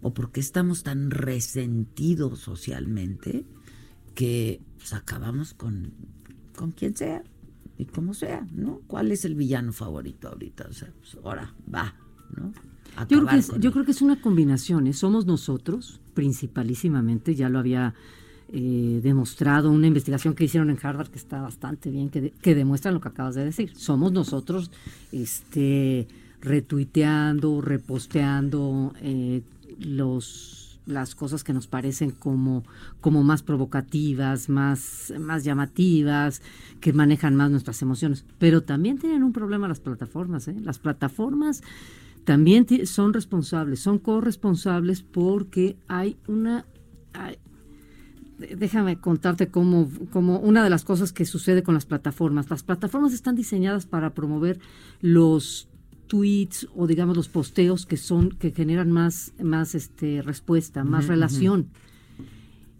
¿O 0.02 0.14
por 0.14 0.32
qué 0.32 0.40
estamos 0.40 0.84
tan 0.84 1.12
resentidos 1.12 2.40
socialmente? 2.40 3.44
Que 4.16 4.62
pues, 4.78 4.94
acabamos 4.94 5.54
con, 5.54 5.94
con 6.56 6.72
quien 6.72 6.96
sea 6.96 7.24
y 7.78 7.86
como 7.86 8.14
sea, 8.14 8.48
¿no? 8.54 8.82
¿Cuál 8.88 9.12
es 9.12 9.26
el 9.26 9.36
villano 9.36 9.74
favorito 9.74 10.30
ahorita? 10.30 10.68
O 10.70 10.74
sea, 10.74 10.92
pues 11.00 11.18
ahora 11.24 11.54
va, 11.74 11.94
¿no? 12.36 12.54
Yo 13.10 13.20
creo, 13.20 13.28
que 13.28 13.38
es, 13.38 13.52
yo 13.60 13.72
creo 13.74 13.84
que 13.84 13.92
es 13.92 14.02
una 14.02 14.22
combinación, 14.22 14.88
¿eh? 14.88 14.94
somos 14.94 15.26
nosotros 15.26 16.00
principalísimamente, 16.14 17.36
ya 17.36 17.50
lo 17.50 17.60
había 17.60 17.94
eh, 18.54 19.02
demostrado 19.04 19.70
una 19.70 19.88
investigación 19.88 20.34
que 20.34 20.46
hicieron 20.46 20.70
en 20.70 20.78
Harvard 20.82 21.10
que 21.10 21.18
está 21.18 21.42
bastante 21.42 21.90
bien, 21.90 22.10
que, 22.10 22.32
que 22.42 22.56
demuestra 22.56 22.92
lo 22.92 23.02
que 23.02 23.10
acabas 23.10 23.36
de 23.36 23.44
decir. 23.44 23.76
Somos 23.76 24.14
nosotros 24.14 24.72
este, 25.12 26.08
retuiteando, 26.40 27.60
reposteando 27.60 28.94
eh, 29.02 29.42
los 29.80 30.75
las 30.86 31.16
cosas 31.16 31.44
que 31.44 31.54
nos 31.54 31.68
parecen 31.68 32.12
como, 32.12 32.64
como 33.02 33.24
más 33.24 33.44
provocativas, 33.44 34.50
más, 34.50 35.14
más 35.20 35.44
llamativas, 35.44 36.42
que 36.80 36.94
manejan 36.94 37.36
más 37.36 37.52
nuestras 37.52 37.82
emociones. 37.82 38.26
Pero 38.38 38.64
también 38.64 38.98
tienen 38.98 39.24
un 39.24 39.34
problema 39.34 39.68
las 39.68 39.80
plataformas. 39.80 40.48
¿eh? 40.48 40.56
Las 40.62 40.80
plataformas 40.80 41.62
también 42.24 42.66
son 42.86 43.14
responsables, 43.14 43.80
son 43.80 44.00
corresponsables 44.00 45.04
porque 45.04 45.78
hay 45.88 46.18
una... 46.28 46.66
déjame 48.38 49.00
contarte 49.00 49.48
cómo, 49.48 49.90
cómo 50.12 50.40
una 50.40 50.64
de 50.64 50.70
las 50.70 50.84
cosas 50.84 51.14
que 51.14 51.26
sucede 51.26 51.64
con 51.64 51.74
las 51.74 51.86
plataformas. 51.86 52.50
Las 52.50 52.64
plataformas 52.64 53.14
están 53.14 53.36
diseñadas 53.36 53.86
para 53.86 54.14
promover 54.14 54.60
los 55.02 55.68
tweets 56.08 56.68
o 56.76 56.88
digamos 56.88 57.16
los 57.16 57.30
posteos 57.30 57.86
que 57.86 57.98
son 57.98 58.30
que 58.30 58.52
generan 58.52 58.92
más 58.92 59.34
más 59.42 59.76
este 59.76 60.22
respuesta, 60.22 60.84
más 60.84 61.08
relación. 61.08 61.70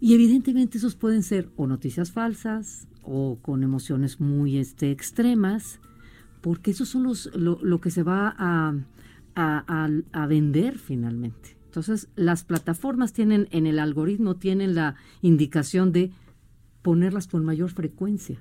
Y 0.00 0.14
evidentemente 0.14 0.78
esos 0.78 0.94
pueden 0.94 1.22
ser 1.22 1.50
o 1.56 1.66
noticias 1.66 2.12
falsas 2.12 2.86
o 3.02 3.38
con 3.40 3.62
emociones 3.62 4.20
muy 4.20 4.58
este 4.58 4.90
extremas, 4.90 5.80
porque 6.42 6.72
esos 6.72 6.88
son 6.88 7.04
los 7.04 7.30
lo, 7.34 7.80
que 7.80 7.90
se 7.90 8.02
va 8.02 8.34
a, 8.36 8.74
a, 9.34 9.88
a 10.12 10.26
vender 10.26 10.78
finalmente. 10.78 11.56
Entonces, 11.64 12.08
las 12.16 12.44
plataformas 12.44 13.12
tienen 13.12 13.48
en 13.50 13.66
el 13.66 13.78
algoritmo 13.78 14.36
tienen 14.36 14.74
la 14.74 14.96
indicación 15.20 15.92
de 15.92 16.10
ponerlas 16.82 17.26
con 17.26 17.44
mayor 17.44 17.70
frecuencia. 17.70 18.40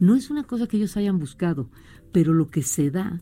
No 0.00 0.16
es 0.16 0.30
una 0.30 0.44
cosa 0.44 0.66
que 0.66 0.78
ellos 0.78 0.96
hayan 0.96 1.18
buscado, 1.18 1.70
pero 2.10 2.32
lo 2.32 2.48
que 2.50 2.62
se 2.62 2.90
da 2.90 3.20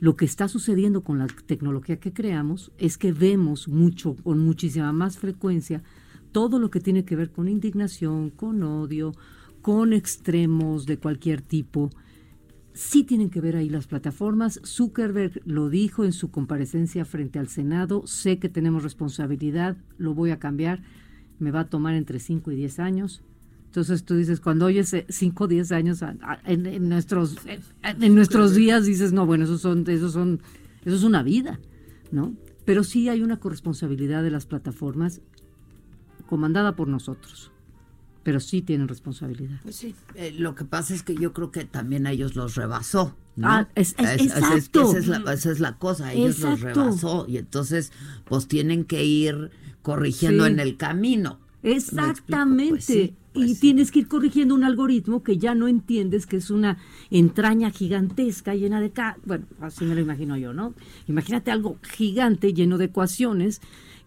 lo 0.00 0.16
que 0.16 0.24
está 0.24 0.48
sucediendo 0.48 1.02
con 1.02 1.18
la 1.18 1.26
tecnología 1.26 1.98
que 1.98 2.12
creamos 2.12 2.72
es 2.78 2.98
que 2.98 3.12
vemos 3.12 3.68
mucho, 3.68 4.14
con 4.16 4.38
muchísima 4.38 4.92
más 4.92 5.18
frecuencia, 5.18 5.82
todo 6.32 6.58
lo 6.58 6.70
que 6.70 6.80
tiene 6.80 7.04
que 7.04 7.16
ver 7.16 7.30
con 7.30 7.48
indignación, 7.48 8.30
con 8.30 8.62
odio, 8.62 9.12
con 9.60 9.92
extremos 9.92 10.86
de 10.86 10.98
cualquier 10.98 11.42
tipo. 11.42 11.90
Sí 12.74 13.02
tienen 13.02 13.28
que 13.28 13.40
ver 13.40 13.56
ahí 13.56 13.68
las 13.68 13.88
plataformas. 13.88 14.60
Zuckerberg 14.64 15.40
lo 15.44 15.68
dijo 15.68 16.04
en 16.04 16.12
su 16.12 16.30
comparecencia 16.30 17.04
frente 17.04 17.40
al 17.40 17.48
Senado. 17.48 18.06
Sé 18.06 18.38
que 18.38 18.48
tenemos 18.48 18.84
responsabilidad, 18.84 19.76
lo 19.96 20.14
voy 20.14 20.30
a 20.30 20.38
cambiar. 20.38 20.82
Me 21.40 21.50
va 21.50 21.60
a 21.60 21.68
tomar 21.68 21.94
entre 21.94 22.20
5 22.20 22.52
y 22.52 22.56
10 22.56 22.78
años. 22.78 23.24
Entonces 23.68 24.04
tú 24.04 24.16
dices, 24.16 24.40
cuando 24.40 24.66
oyes 24.66 24.96
5 25.08 25.44
o 25.44 25.46
10 25.46 25.72
años 25.72 26.00
en, 26.44 26.88
nuestros, 26.88 27.36
en, 27.82 28.14
nuestros 28.14 28.54
días, 28.54 28.84
dices, 28.84 29.12
no, 29.12 29.26
bueno, 29.26 29.44
esos 29.44 29.60
son, 29.60 29.84
esos 29.88 30.12
son, 30.12 30.40
eso 30.84 30.96
es 30.96 31.02
una 31.02 31.22
vida, 31.22 31.60
¿no? 32.10 32.34
Pero 32.64 32.82
sí 32.82 33.08
hay 33.08 33.22
una 33.22 33.38
corresponsabilidad 33.38 34.22
de 34.22 34.30
las 34.30 34.46
plataformas 34.46 35.20
comandada 36.26 36.76
por 36.76 36.88
nosotros 36.88 37.52
pero 38.28 38.40
sí 38.40 38.60
tienen 38.60 38.88
responsabilidad. 38.88 39.58
Pues 39.62 39.76
sí, 39.76 39.94
eh, 40.14 40.34
lo 40.36 40.54
que 40.54 40.66
pasa 40.66 40.92
es 40.92 41.02
que 41.02 41.14
yo 41.14 41.32
creo 41.32 41.50
que 41.50 41.64
también 41.64 42.06
a 42.06 42.12
ellos 42.12 42.36
los 42.36 42.56
rebasó. 42.56 43.16
¿no? 43.36 43.48
Ah, 43.48 43.68
es, 43.74 43.94
exacto. 43.98 44.94
esa, 44.94 45.50
es 45.50 45.60
la, 45.60 45.78
cosa, 45.78 46.12
ellos 46.12 46.40
los 46.40 46.60
rebasó 46.60 47.24
y 47.26 47.38
entonces 47.38 47.90
pues 48.26 48.46
tienen 48.46 48.84
que 48.84 49.02
ir 49.02 49.50
corrigiendo 49.80 50.44
en 50.44 50.60
el 50.60 50.76
camino. 50.76 51.40
Exactamente. 51.62 52.70
Pues 52.70 53.12
y 53.44 53.54
tienes 53.54 53.90
que 53.90 54.00
ir 54.00 54.08
corrigiendo 54.08 54.54
un 54.54 54.64
algoritmo 54.64 55.22
que 55.22 55.38
ya 55.38 55.54
no 55.54 55.68
entiendes 55.68 56.26
que 56.26 56.36
es 56.36 56.50
una 56.50 56.78
entraña 57.10 57.70
gigantesca 57.70 58.54
llena 58.54 58.80
de... 58.80 58.92
Bueno, 59.24 59.46
así 59.60 59.84
me 59.84 59.94
lo 59.94 60.00
imagino 60.00 60.36
yo, 60.36 60.52
¿no? 60.52 60.74
Imagínate 61.06 61.50
algo 61.50 61.78
gigante 61.82 62.52
lleno 62.52 62.78
de 62.78 62.86
ecuaciones 62.86 63.60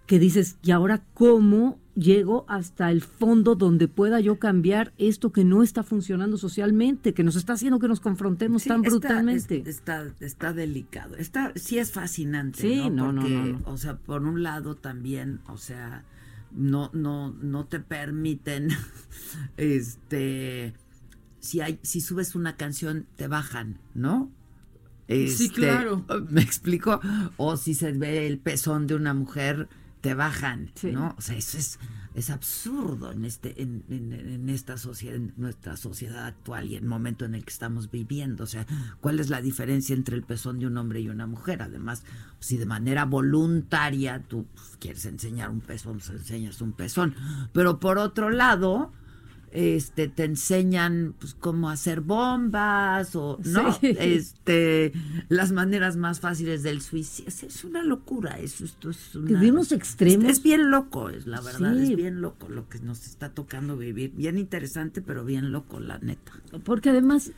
que 0.05 0.19
dices, 0.19 0.57
¿y 0.61 0.71
ahora 0.71 1.03
cómo 1.13 1.79
llego 1.95 2.45
hasta 2.47 2.91
el 2.91 3.01
fondo 3.01 3.55
donde 3.55 3.88
pueda 3.88 4.19
yo 4.19 4.39
cambiar 4.39 4.93
esto 4.97 5.31
que 5.31 5.43
no 5.45 5.63
está 5.63 5.83
funcionando 5.83 6.38
socialmente, 6.38 7.13
que 7.13 7.23
nos 7.23 7.35
está 7.35 7.53
haciendo 7.53 7.79
que 7.79 7.88
nos 7.88 8.00
confrontemos 8.00 8.63
tan 8.63 8.81
brutalmente? 8.81 9.63
Está, 9.65 10.05
está, 10.19 10.53
delicado. 10.53 11.15
Está, 11.15 11.53
sí 11.55 11.77
es 11.77 11.91
fascinante, 11.91 12.61
sí, 12.61 12.89
¿no? 12.89 13.11
no, 13.11 13.27
no, 13.27 13.61
o 13.65 13.77
sea, 13.77 13.97
por 13.97 14.23
un 14.23 14.43
lado 14.43 14.75
también, 14.75 15.39
o 15.47 15.57
sea 15.57 16.03
no, 16.53 16.89
no, 16.93 17.31
no 17.31 17.65
te 17.65 17.79
permiten, 17.79 18.70
este, 19.58 20.74
si 21.39 21.62
hay, 21.62 21.79
si 21.81 22.01
subes 22.01 22.36
una 22.36 22.58
canción, 22.58 23.08
te 23.15 23.27
bajan, 23.27 23.79
¿no? 23.93 24.31
sí, 25.08 25.25
este, 25.25 25.50
claro. 25.50 26.05
¿Me 26.29 26.41
explico? 26.41 27.01
O 27.38 27.58
si 27.58 27.74
se 27.74 27.91
ve 27.91 28.27
el 28.27 28.39
pezón 28.39 28.88
de 28.88 28.96
una 28.96 29.13
mujer, 29.13 29.67
te 30.01 30.13
bajan, 30.13 30.72
¿no? 30.84 31.15
O 31.17 31.22
sea, 31.22 31.38
eso 31.38 31.58
es, 31.58 31.79
es 32.13 32.30
absurdo 32.30 33.12
en 33.12 33.25
este, 33.25 33.62
en, 33.62 33.84
en, 33.89 34.50
esta 34.50 34.77
sociedad, 34.77 35.15
en 35.15 35.34
nuestra 35.38 35.77
sociedad 35.77 36.25
actual 36.25 36.68
y 36.68 36.75
el 36.75 36.86
momento 36.86 37.25
en 37.25 37.36
el 37.36 37.46
que 37.46 37.51
estamos 37.51 37.89
viviendo. 37.89 38.44
O 38.44 38.48
sea, 38.48 38.65
¿cuál 39.00 39.20
es 39.20 39.30
la 39.30 39.41
diferencia 39.41 39.96
entre 39.96 40.15
el 40.15 40.24
pezón 40.24 40.60
de 40.60 40.68
un 40.68 40.77
hombre 40.77 41.00
y 41.00 41.10
una 41.10 41.27
mujer? 41.27 41.62
Además, 41.62 42.03
si 42.39 42.58
de 42.58 42.65
manera 42.65 43.06
voluntaria 43.06 44.24
tú 44.27 44.46
pues, 44.53 44.77
quieres 44.80 45.06
enseñar 45.06 45.50
un 45.50 45.62
pezón, 45.62 46.00
pues 46.00 46.10
enseñas 46.10 46.62
un 46.62 46.74
pezón. 46.74 47.15
Pero 47.53 47.80
por 47.80 47.98
otro 47.98 48.30
lado, 48.30 48.91
este 49.51 50.08
te 50.08 50.24
enseñan 50.24 51.13
pues 51.20 51.34
cómo 51.34 51.70
hacer 51.70 52.00
bombas 52.00 53.15
o 53.15 53.38
no 53.43 53.77
este 53.81 54.93
las 55.27 55.51
maneras 55.51 55.98
más 55.98 56.22
fáciles 56.22 56.63
del 56.63 56.81
suicidio. 56.81 57.29
Es 57.29 57.63
una 57.65 57.84
locura 57.84 58.39
eso 58.39 58.63
esto 58.63 58.89
es 58.89 59.13
una, 59.15 59.41
extremos. 59.72 60.29
Es, 60.29 60.41
bien 60.41 60.72
loco 60.72 61.10
es 61.10 61.27
la 61.27 61.41
verdad 61.41 61.77
es 61.77 61.96
bien 61.96 62.22
loco 62.22 62.48
lo 62.48 62.70
que 62.70 62.79
nos 62.79 63.05
está 63.05 63.29
tocando 63.29 63.75
vivir. 63.75 64.13
Bien 64.15 64.38
interesante 64.38 65.01
pero 65.01 65.25
bien 65.25 65.51
loco 65.51 65.79
la 65.79 65.98
neta. 66.00 66.31
Porque 66.63 66.89
además 66.89 67.31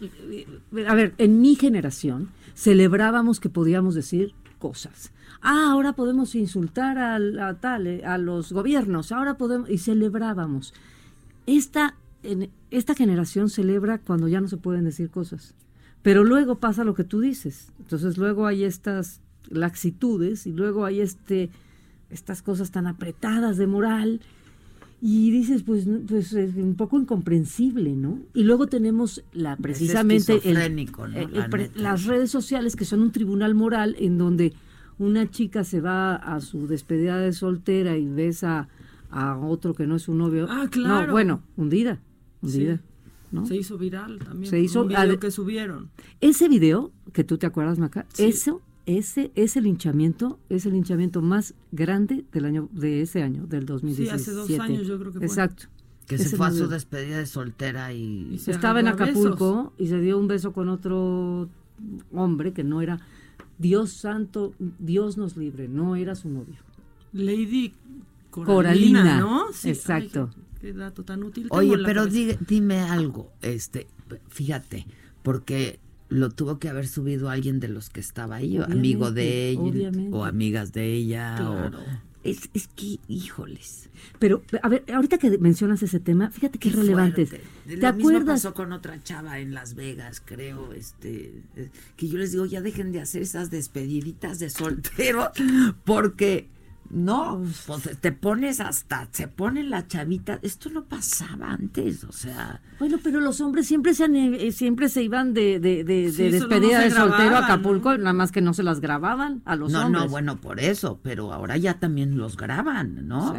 a 0.87 0.93
ver 0.93 1.15
en 1.17 1.41
mi 1.41 1.55
generación 1.55 2.29
celebrábamos 2.55 3.39
que 3.39 3.49
podíamos 3.49 3.95
decir 3.95 4.35
cosas. 4.59 5.11
Ah 5.41 5.71
ahora 5.71 5.93
podemos 5.93 6.35
insultar 6.35 6.99
a, 6.99 7.15
a 7.15 7.53
tal 7.55 7.87
eh, 7.87 8.05
a 8.05 8.19
los 8.19 8.53
gobiernos 8.53 9.11
ahora 9.11 9.35
podemos 9.35 9.67
y 9.69 9.79
celebrábamos. 9.79 10.75
Esta 11.45 11.95
en 12.23 12.49
esta 12.71 12.95
generación 12.95 13.49
celebra 13.49 13.99
cuando 13.99 14.27
ya 14.27 14.41
no 14.41 14.47
se 14.47 14.57
pueden 14.57 14.85
decir 14.85 15.09
cosas. 15.09 15.55
Pero 16.01 16.23
luego 16.23 16.55
pasa 16.55 16.83
lo 16.83 16.93
que 16.93 17.03
tú 17.03 17.21
dices. 17.21 17.71
Entonces 17.79 18.17
luego 18.17 18.45
hay 18.45 18.63
estas 18.63 19.21
laxitudes 19.49 20.47
y 20.47 20.53
luego 20.53 20.85
hay 20.85 21.01
este 21.01 21.49
estas 22.09 22.41
cosas 22.41 22.71
tan 22.71 22.87
apretadas 22.87 23.57
de 23.57 23.67
moral 23.67 24.21
y 25.01 25.31
dices 25.31 25.63
pues 25.63 25.85
pues 26.07 26.33
es 26.33 26.55
un 26.55 26.75
poco 26.75 26.99
incomprensible, 26.99 27.93
¿no? 27.93 28.19
Y 28.33 28.43
luego 28.43 28.67
tenemos 28.67 29.23
la 29.33 29.57
precisamente 29.57 30.41
las 31.75 32.05
redes 32.05 32.31
sociales 32.31 32.75
que 32.75 32.85
son 32.85 33.01
un 33.01 33.11
tribunal 33.11 33.55
moral 33.55 33.95
en 33.99 34.17
donde 34.17 34.53
una 34.99 35.29
chica 35.29 35.63
se 35.63 35.81
va 35.81 36.15
a 36.15 36.39
su 36.39 36.67
despedida 36.67 37.17
de 37.17 37.33
soltera 37.33 37.97
y 37.97 38.07
besa 38.07 38.67
a 39.09 39.37
otro 39.37 39.73
que 39.73 39.87
no 39.87 39.95
es 39.95 40.03
su 40.03 40.13
novio. 40.13 40.47
Ah, 40.49 40.67
claro. 40.69 41.07
No, 41.07 41.11
bueno, 41.11 41.41
hundida. 41.55 41.99
Se 43.45 43.55
hizo 43.55 43.77
viral 43.77 44.19
también. 44.19 44.49
Se 44.49 44.59
hizo 44.59 44.83
un 44.83 44.89
video 44.89 45.19
que 45.19 45.31
subieron. 45.31 45.89
Ese 46.21 46.47
video 46.47 46.91
que 47.11 47.23
tú 47.23 47.37
te 47.37 47.45
acuerdas, 47.45 47.79
Maca, 47.79 48.05
eso, 48.17 48.61
ese, 48.85 49.31
ese 49.35 49.61
linchamiento 49.61 50.39
es 50.49 50.65
el 50.65 50.73
linchamiento 50.73 51.21
más 51.21 51.55
grande 51.71 52.25
del 52.31 52.45
año, 52.45 52.69
de 52.71 53.01
ese 53.01 53.23
año, 53.23 53.45
del 53.47 53.65
2017. 53.65 54.17
Sí, 54.17 54.21
hace 54.21 54.31
dos 54.31 54.59
años 54.59 54.87
yo 54.87 54.99
creo 54.99 55.11
que 55.11 55.19
fue. 55.19 55.27
Exacto. 55.27 55.65
Que 56.07 56.17
se 56.17 56.35
fue 56.35 56.47
a 56.47 56.51
su 56.51 56.67
despedida 56.67 57.17
de 57.17 57.25
soltera 57.25 57.93
y, 57.93 58.35
estaba 58.45 58.81
en 58.81 58.87
Acapulco 58.87 59.73
y 59.77 59.87
se 59.87 59.99
dio 60.01 60.19
un 60.19 60.27
beso 60.27 60.51
con 60.51 60.67
otro 60.67 61.49
hombre 62.11 62.51
que 62.51 62.63
no 62.63 62.81
era 62.81 62.99
Dios 63.57 63.91
santo, 63.91 64.53
Dios 64.79 65.17
nos 65.17 65.37
libre, 65.37 65.69
no 65.69 65.95
era 65.95 66.15
su 66.15 66.29
novio. 66.29 66.57
Lady 67.13 67.73
Coralina, 68.31 69.19
¿no? 69.19 69.45
Exacto. 69.63 70.29
Qué 70.63 70.71
dato 70.71 71.03
tan 71.03 71.23
útil. 71.23 71.47
Oye, 71.49 71.77
pero 71.83 72.05
dime 72.07 72.79
algo, 72.79 73.33
este, 73.41 73.85
fíjate, 74.29 74.87
porque 75.21 75.81
lo 76.07 76.29
tuvo 76.29 76.57
que 76.57 76.69
haber 76.69 76.87
subido 76.87 77.29
alguien 77.29 77.59
de 77.59 77.67
los 77.67 77.89
que 77.89 77.99
estaba 77.99 78.37
ahí, 78.37 78.55
amigo 78.55 79.11
de 79.11 79.49
ella, 79.49 79.91
o 80.11 80.23
amigas 80.23 80.71
de 80.71 80.93
ella, 80.93 81.69
es, 82.23 82.49
es, 82.53 82.69
que, 82.69 82.97
híjoles. 83.09 83.89
Pero, 84.19 84.41
a 84.61 84.69
ver, 84.69 84.85
ahorita 84.93 85.17
que 85.17 85.37
mencionas 85.37 85.83
ese 85.83 85.99
tema, 85.99 86.31
fíjate 86.31 86.59
qué, 86.59 86.69
relevante 86.69 87.25
¿Te 87.25 87.75
Lo 87.75 87.87
acuerdas? 87.89 88.43
pasó 88.43 88.53
con 88.53 88.71
otra 88.71 89.03
chava 89.03 89.39
en 89.39 89.53
Las 89.53 89.75
Vegas, 89.75 90.21
creo, 90.23 90.71
este, 90.71 91.43
que 91.97 92.07
yo 92.07 92.17
les 92.17 92.31
digo, 92.31 92.45
ya 92.45 92.61
dejen 92.61 92.93
de 92.93 93.01
hacer 93.01 93.21
esas 93.21 93.49
despediditas 93.49 94.39
de 94.39 94.49
soltero, 94.49 95.29
porque 95.83 96.47
No, 96.89 97.43
pues 97.65 97.99
te 98.01 98.11
pones 98.11 98.59
hasta, 98.59 99.07
se 99.11 99.27
pone 99.27 99.63
la 99.63 99.87
chavita. 99.87 100.37
Esto 100.43 100.69
no 100.69 100.83
pasaba 100.85 101.51
antes, 101.51 102.03
o 102.03 102.11
sea. 102.11 102.61
Bueno, 102.77 102.99
pero 103.03 103.19
los 103.19 103.41
hombres 103.41 103.65
siempre 103.65 103.95
se, 103.95 104.05
eh, 104.05 104.51
siempre 104.51 104.89
se 104.89 105.01
iban 105.01 105.33
de, 105.33 105.59
de, 105.59 105.83
de, 105.83 106.11
despedida 106.11 106.81
de 106.81 106.91
soltero 106.91 107.35
a 107.35 107.45
Acapulco, 107.45 107.97
nada 107.97 108.13
más 108.13 108.31
que 108.31 108.41
no 108.41 108.53
se 108.53 108.61
las 108.61 108.79
grababan 108.79 109.41
a 109.45 109.55
los 109.55 109.73
hombres. 109.73 109.91
No, 109.91 110.05
no, 110.05 110.09
bueno, 110.09 110.37
por 110.37 110.59
eso, 110.59 110.99
pero 111.01 111.33
ahora 111.33 111.57
ya 111.57 111.79
también 111.79 112.17
los 112.17 112.37
graban, 112.37 113.07
¿no? 113.07 113.33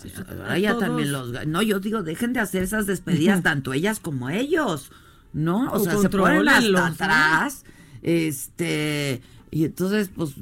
Sí. 0.00 0.10
Ahora, 0.28 0.58
ya 0.58 0.78
también 0.78 1.12
los. 1.12 1.46
No, 1.46 1.60
yo 1.60 1.80
digo, 1.80 2.02
dejen 2.02 2.32
de 2.32 2.40
hacer 2.40 2.62
esas 2.62 2.86
despedidas, 2.86 3.42
tanto 3.42 3.74
ellas 3.74 4.00
como 4.00 4.30
ellos, 4.30 4.90
¿no? 5.34 5.70
O, 5.70 5.80
sea, 5.80 5.98
se 5.98 6.08
ponen 6.08 6.48
hasta 6.48 6.86
atrás, 6.86 7.64
este. 8.02 9.20
Y 9.50 9.64
entonces, 9.64 10.10
pues 10.14 10.34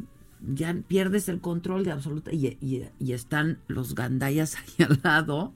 ya 0.53 0.75
pierdes 0.87 1.29
el 1.29 1.41
control 1.41 1.85
de 1.85 1.93
absoluta 1.93 2.33
y, 2.33 2.59
y, 2.61 3.13
están 3.13 3.59
los 3.67 3.95
gandayas 3.95 4.57
ahí 4.79 4.87
al 4.87 5.01
lado. 5.03 5.53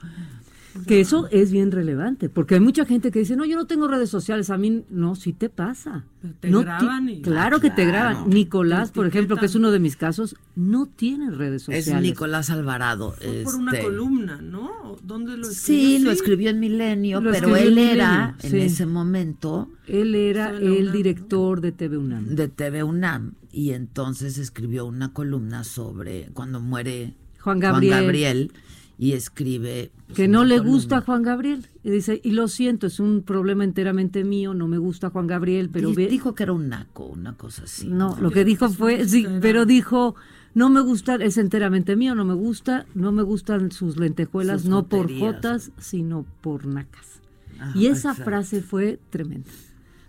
Que 0.87 1.01
eso 1.01 1.29
es 1.31 1.51
bien 1.53 1.71
relevante, 1.71 2.29
porque 2.29 2.55
hay 2.55 2.61
mucha 2.61 2.85
gente 2.85 3.11
que 3.11 3.21
dice, 3.21 3.37
no, 3.37 3.45
yo 3.45 3.57
no 3.57 3.67
tengo 3.67 3.89
redes 3.89 4.11
sociales, 4.11 4.51
a 4.51 4.59
mí 4.59 4.85
no, 4.91 5.15
sí 5.15 5.33
te 5.33 5.49
pasa. 5.49 6.05
te 6.41 6.51
graban 6.51 7.09
y... 7.09 7.23
Claro 7.23 7.61
que 7.61 7.71
te 7.71 7.85
graban. 7.85 8.29
Nicolás, 8.29 8.91
por 8.91 9.07
ejemplo, 9.07 9.37
que 9.37 9.47
es 9.47 9.55
uno 9.55 9.71
de 9.71 9.79
mis 9.79 9.97
casos, 9.97 10.37
no 10.57 10.87
tiene 10.87 11.31
redes 11.31 11.63
sociales. 11.63 11.89
Es 11.89 12.03
Nicolás 12.03 12.51
Alvarado. 12.51 13.15
por 13.45 13.55
una 13.55 13.73
este, 13.73 13.85
columna, 13.85 14.41
¿no? 14.41 14.97
¿Dónde 15.03 15.37
lo 15.37 15.49
escribió? 15.49 15.89
Sí, 15.89 15.99
lo 15.99 16.11
escribió 16.11 16.51
en 16.51 16.61
Milenio, 16.61 17.23
pero 17.23 17.57
él 17.57 17.79
era, 17.79 18.37
en 18.43 18.57
ese 18.57 18.87
momento... 18.87 19.71
Él 19.87 20.15
era 20.15 20.51
el 20.51 20.93
director 20.93 21.63
de 21.63 21.73
TV 21.73 21.97
UNAM. 21.97 22.27
De 22.27 22.49
TV 22.49 22.83
UNAM 22.83 23.33
y 23.53 23.73
entonces 23.73 24.39
escribió 24.39 24.87
una 24.87 25.13
columna 25.13 25.65
sobre 25.65 26.29
cuando 26.35 26.61
muere 26.61 27.15
Juan 27.41 27.61
Gabriel, 27.61 28.53
y 28.99 29.12
escribe 29.12 29.93
pues, 30.07 30.17
que 30.17 30.28
no 30.28 30.45
le 30.45 30.59
gusta 30.59 30.99
a 30.99 31.00
Juan 31.02 31.23
Gabriel. 31.23 31.67
Y 31.85 31.90
dice 31.90 32.21
y 32.23 32.33
lo 32.33 32.49
siento 32.49 32.88
es 32.88 32.99
un 33.00 33.23
problema 33.23 33.64
enteramente 33.64 34.25
mío 34.25 34.55
no 34.55 34.67
me 34.69 34.78
gusta 34.78 35.11
Juan 35.11 35.26
Gabriel 35.26 35.71
pero 35.73 35.90
dijo 35.93 36.35
que 36.35 36.43
era 36.43 36.52
un 36.52 36.69
naco 36.69 37.05
una 37.07 37.35
cosa 37.35 37.62
así 37.64 37.87
no, 37.87 38.17
lo 38.21 38.31
que 38.31 38.45
dijo 38.45 38.69
fue 38.69 39.09
sí 39.09 39.26
pero 39.40 39.64
dijo 39.64 40.17
no 40.55 40.69
me 40.69 40.81
gusta 40.81 41.14
es 41.14 41.38
enteramente 41.38 41.97
mío 41.97 42.14
no 42.14 42.25
me 42.25 42.35
gusta 42.35 42.87
no 42.95 43.12
me 43.12 43.23
gustan 43.23 43.71
sus 43.71 43.97
lentejuelas 43.97 44.64
no 44.64 44.87
por 44.87 45.11
jotas 45.17 45.71
sino 45.78 46.26
por 46.40 46.67
nacas 46.67 47.21
ah, 47.61 47.73
y 47.75 47.87
esa 47.87 48.14
frase 48.14 48.61
fue 48.61 48.99
tremenda 49.11 49.50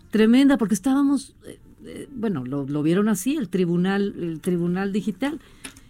tremenda 0.10 0.58
porque 0.58 0.74
estábamos 0.74 1.36
eh, 1.46 1.60
eh, 1.86 2.08
bueno, 2.12 2.44
lo, 2.44 2.84
vieron 2.84 3.10
así, 3.10 3.38
el 3.38 3.50
tribunal, 3.50 4.14
el 4.20 4.40
tribunal 4.42 4.92
digital. 4.92 5.40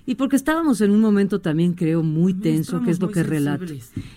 Y 0.09 0.15
porque 0.15 0.37
estábamos 0.37 0.81
en 0.81 0.89
un 0.89 1.01
momento 1.01 1.39
también, 1.39 1.73
creo, 1.73 2.01
muy 2.01 2.33
tenso, 2.33 2.81
que 2.81 2.89
es 2.89 2.99
lo 2.99 3.11
que 3.11 3.21
relata. 3.21 3.63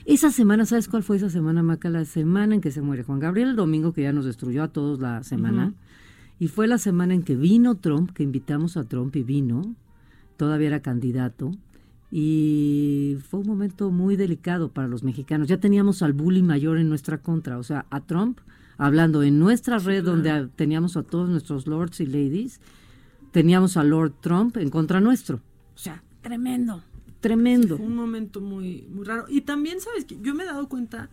Esa 0.06 0.30
semana, 0.30 0.64
¿sabes 0.64 0.88
cuál 0.88 1.02
fue 1.02 1.18
esa 1.18 1.28
semana, 1.28 1.62
Maca? 1.62 1.90
La 1.90 2.06
semana 2.06 2.54
en 2.54 2.62
que 2.62 2.70
se 2.70 2.80
muere 2.80 3.02
Juan 3.02 3.18
Gabriel, 3.18 3.50
el 3.50 3.56
domingo 3.56 3.92
que 3.92 4.00
ya 4.00 4.11
nos 4.11 4.25
destruyó 4.25 4.62
a 4.62 4.68
todos 4.68 5.00
la 5.00 5.22
semana. 5.22 5.75
Y 6.38 6.49
fue 6.49 6.66
la 6.66 6.78
semana 6.78 7.12
en 7.12 7.22
que 7.22 7.37
vino 7.37 7.75
Trump, 7.75 8.11
que 8.12 8.22
invitamos 8.22 8.78
a 8.78 8.84
Trump 8.84 9.14
y 9.16 9.22
vino, 9.22 9.76
todavía 10.38 10.68
era 10.68 10.80
candidato. 10.80 11.52
Y 12.11 13.18
fue 13.28 13.40
un 13.40 13.49
momento 13.49 13.90
muy 13.90 14.16
delicado 14.16 14.70
para 14.70 14.88
los 14.88 15.02
mexicanos. 15.02 15.46
Ya 15.46 15.61
teníamos 15.61 16.00
al 16.00 16.14
bully 16.14 16.42
mayor 16.42 16.78
en 16.78 16.88
nuestra 16.88 17.18
contra, 17.18 17.58
o 17.58 17.62
sea, 17.62 17.84
a 17.90 18.00
Trump 18.00 18.38
hablando 18.78 19.22
en 19.22 19.38
nuestra 19.38 19.76
red 19.78 20.02
donde 20.02 20.49
teníamos 20.56 20.96
a 20.96 21.02
todos 21.02 21.28
nuestros 21.28 21.66
lords 21.66 22.00
y 22.00 22.06
ladies, 22.06 22.62
teníamos 23.30 23.76
a 23.76 23.84
Lord 23.84 24.14
Trump 24.22 24.56
en 24.56 24.70
contra 24.70 24.99
nuestro. 24.99 25.42
O 25.82 25.84
sea, 25.84 26.00
tremendo, 26.20 26.80
tremendo. 27.18 27.74
un 27.74 27.96
momento 27.96 28.40
muy, 28.40 28.86
muy 28.88 29.04
raro. 29.04 29.24
Y 29.28 29.40
también, 29.40 29.80
¿sabes? 29.80 30.04
que 30.04 30.16
Yo 30.22 30.32
me 30.32 30.44
he 30.44 30.46
dado 30.46 30.68
cuenta, 30.68 31.10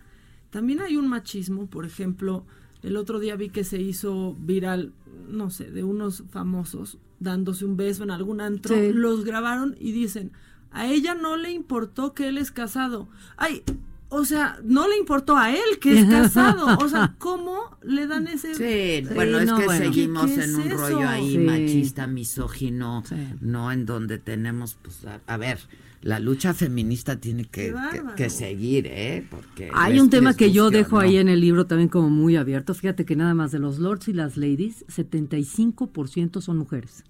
también 0.51 0.79
hay 0.79 0.95
un 0.95 1.07
machismo, 1.07 1.65
por 1.65 1.87
ejemplo, 1.87 2.45
el 2.83 2.95
otro 2.95 3.17
día 3.17 3.35
vi 3.35 3.49
que 3.49 3.63
se 3.63 3.81
hizo 3.81 4.35
viral, 4.39 4.93
no 5.27 5.49
sé, 5.49 5.71
de 5.71 5.83
unos 5.83 6.23
famosos 6.29 6.99
dándose 7.19 7.65
un 7.65 7.77
beso 7.77 8.03
en 8.03 8.11
algún 8.11 8.41
antro, 8.41 8.75
los 8.93 9.25
grabaron 9.25 9.75
y 9.79 9.91
dicen, 9.91 10.33
a 10.69 10.85
ella 10.85 11.15
no 11.15 11.35
le 11.35 11.51
importó 11.51 12.13
que 12.13 12.27
él 12.27 12.37
es 12.37 12.51
casado. 12.51 13.09
Ay, 13.37 13.63
o 14.09 14.25
sea, 14.25 14.59
no 14.63 14.87
le 14.87 14.97
importó 14.97 15.37
a 15.37 15.51
él 15.51 15.79
que 15.79 15.99
es 15.99 16.05
casado. 16.09 16.77
O 16.79 16.89
sea, 16.89 17.15
¿cómo 17.17 17.77
le 17.83 18.07
dan 18.07 18.27
ese... 18.27 18.55
Sí, 18.55 19.07
bueno, 19.13 19.39
es 19.39 19.51
que 19.51 19.77
seguimos 19.77 20.31
en 20.31 20.55
un 20.55 20.69
rollo 20.71 21.07
ahí 21.07 21.37
machista, 21.37 22.07
misógino, 22.07 23.03
¿no? 23.39 23.71
En 23.71 23.85
donde 23.85 24.17
tenemos, 24.17 24.77
pues, 24.81 25.01
a, 25.25 25.37
ver, 25.37 25.59
la 26.01 26.19
lucha 26.19 26.53
feminista 26.53 27.17
tiene 27.17 27.45
que, 27.45 27.73
que, 28.15 28.29
seguir, 28.29 28.87
¿eh? 28.87 29.25
Porque 29.29 29.69
Hay 29.73 29.99
un 29.99 30.09
tema 30.09 30.35
que 30.35 30.51
yo 30.51 30.71
dejo 30.71 30.99
ahí 30.99 31.17
en 31.17 31.29
el 31.29 31.39
libro 31.39 31.67
también 31.67 31.89
como 31.89 32.09
muy 32.09 32.35
abierto. 32.35 32.73
Fíjate 32.73 33.05
que 33.05 33.15
nada 33.15 33.35
más 33.35 33.51
de 33.51 33.59
los 33.59 33.77
lords 33.77 34.07
y 34.07 34.13
las 34.13 34.37
ladies, 34.37 34.85
75% 34.87 36.41
son 36.41 36.57
mujeres 36.57 37.03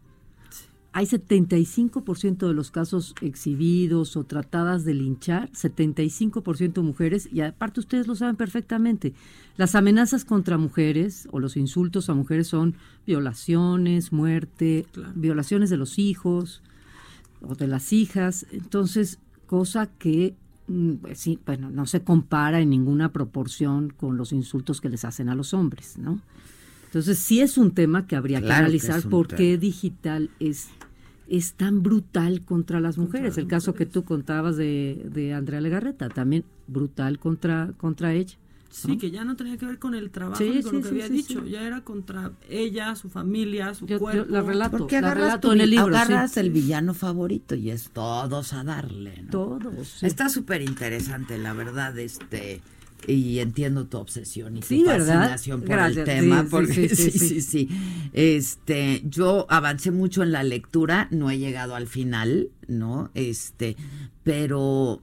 hay 0.92 1.06
75% 1.06 2.48
de 2.48 2.54
los 2.54 2.72
casos 2.72 3.14
exhibidos 3.22 4.18
o 4.18 4.24
tratadas 4.24 4.86
de 4.86 4.96
linchar, 4.96 5.52
75% 5.52 6.82
mujeres, 6.82 7.30
y 7.32 7.42
aparte 7.42 7.80
ustedes 7.80 8.08
lo 8.08 8.16
saben 8.16 8.36
perfectamente, 8.36 9.14
las 9.56 9.76
amenazas 9.76 10.26
contra 10.26 10.58
mujeres 10.58 11.28
o 11.32 11.40
los 11.40 11.58
insultos 11.58 12.10
a 12.10 12.16
mujeres 12.16 12.48
son 12.48 12.76
violaciones, 13.06 14.12
muerte, 14.12 14.88
violaciones 15.16 15.70
de 15.70 15.78
los 15.78 16.00
hijos 16.00 16.64
o 17.42 17.56
de 17.56 17.68
las 17.68 17.94
hijas, 17.94 18.48
entonces, 18.52 19.20
cosa 19.46 19.88
que 19.88 20.36
mm, 20.68 20.94
pues 20.96 21.20
sí, 21.20 21.40
bueno, 21.46 21.70
no 21.70 21.86
se 21.86 22.02
compara 22.02 22.62
en 22.62 22.70
ninguna 22.72 23.12
proporción 23.12 23.90
con 23.90 24.18
los 24.18 24.34
insultos 24.34 24.82
que 24.82 24.90
les 24.90 25.06
hacen 25.06 25.30
a 25.30 25.36
los 25.36 25.54
hombres, 25.54 25.98
¿no? 25.98 26.20
Entonces 26.90 27.20
sí 27.20 27.40
es 27.40 27.60
un 27.60 27.70
tema 27.70 28.08
que 28.08 28.16
habría 28.16 28.42
que 28.42 28.52
analizar 28.52 29.04
por 29.04 29.28
qué 29.28 29.60
digital 29.60 30.32
es 30.40 30.70
es 31.28 31.54
tan 31.54 31.84
brutal 31.84 32.42
contra 32.42 32.80
las 32.80 32.98
mujeres. 32.98 33.38
el 33.38 33.46
caso 33.46 33.76
que 33.76 33.86
tú 33.86 34.04
contabas 34.04 34.58
de, 34.58 35.06
de 35.14 35.36
Andrea 35.36 35.62
Legarreta, 35.62 36.10
también 36.10 36.44
brutal 36.66 37.20
contra, 37.20 37.74
contra 37.78 38.14
ella. 38.14 38.36
Sí, 38.72 38.98
que 38.98 39.12
ya 39.12 39.24
no 39.24 39.36
tenía 39.36 39.58
que 39.58 39.66
ver 39.66 39.78
con 39.78 39.94
el 39.94 40.10
trabajo 40.10 40.44
ni 40.44 40.64
con 40.64 40.76
lo 40.76 40.82
que 40.82 40.88
había 40.90 41.10
dicho, 41.10 41.46
ya 41.46 41.62
era 41.62 41.82
contra 41.82 42.32
ella, 42.50 42.96
su 42.96 43.10
familia, 43.10 43.74
su 43.76 43.86
cuerpo. 43.88 44.26
la 44.32 44.42
relato, 44.42 44.78
Porque 44.78 45.02
la 45.02 45.14
relato 45.14 45.54
en 45.54 45.62
el 45.62 45.70
libro. 45.70 45.88
Agarras 45.88 46.38
el 46.38 46.50
villano 46.50 46.96
favorito 46.96 47.56
y 47.56 47.70
es 47.70 47.90
todos 47.92 48.54
a 48.54 48.64
darle. 48.64 49.26
Todos. 49.30 50.04
Está 50.04 50.30
súper 50.30 50.62
interesante, 50.64 51.38
la 51.38 51.54
verdad, 51.54 51.98
este 51.98 52.62
y 53.08 53.40
entiendo 53.40 53.86
tu 53.86 53.98
obsesión 53.98 54.58
y 54.58 54.62
tu 54.62 54.86
fascinación 54.86 55.62
por 55.62 55.80
el 55.80 56.04
tema, 56.04 56.46
porque 56.50 56.90
sí 56.96 57.12
sí, 57.12 57.42
sí 57.42 57.70
Este, 58.14 59.02
yo 59.06 59.46
avancé 59.50 59.92
mucho 59.92 60.24
en 60.24 60.32
la 60.32 60.44
lectura, 60.44 61.08
no 61.12 61.30
he 61.30 61.38
llegado 61.38 61.76
al 61.76 61.88
final, 61.88 62.50
¿no? 62.68 63.10
Este, 63.14 63.76
pero 64.24 65.02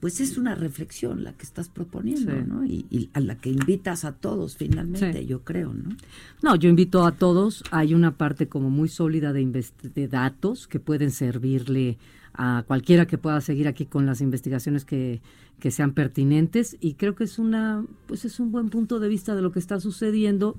pues 0.00 0.20
es 0.20 0.36
una 0.36 0.54
reflexión 0.54 1.24
la 1.24 1.32
que 1.32 1.44
estás 1.44 1.68
proponiendo, 1.68 2.32
¿no? 2.42 2.64
Y, 2.64 3.10
a 3.14 3.20
la 3.20 3.36
que 3.36 3.50
invitas 3.50 4.04
a 4.04 4.12
todos 4.12 4.56
finalmente, 4.56 5.24
yo 5.26 5.42
creo, 5.42 5.72
¿no? 5.72 5.96
No, 6.42 6.56
yo 6.56 6.68
invito 6.68 7.06
a 7.06 7.12
todos. 7.12 7.64
Hay 7.70 7.94
una 7.94 8.16
parte 8.16 8.46
como 8.48 8.68
muy 8.70 8.88
sólida 8.88 9.32
de, 9.32 9.64
de 9.82 10.08
datos 10.08 10.68
que 10.68 10.80
pueden 10.80 11.10
servirle 11.10 11.96
a 12.34 12.64
cualquiera 12.66 13.06
que 13.06 13.16
pueda 13.16 13.40
seguir 13.40 13.68
aquí 13.68 13.86
con 13.86 14.06
las 14.06 14.20
investigaciones 14.20 14.84
que, 14.84 15.22
que 15.64 15.70
sean 15.70 15.94
pertinentes 15.94 16.76
y 16.78 16.92
creo 16.92 17.14
que 17.14 17.24
es 17.24 17.38
una 17.38 17.86
pues 18.06 18.26
es 18.26 18.38
un 18.38 18.52
buen 18.52 18.68
punto 18.68 19.00
de 19.00 19.08
vista 19.08 19.34
de 19.34 19.40
lo 19.40 19.50
que 19.50 19.58
está 19.58 19.80
sucediendo 19.80 20.58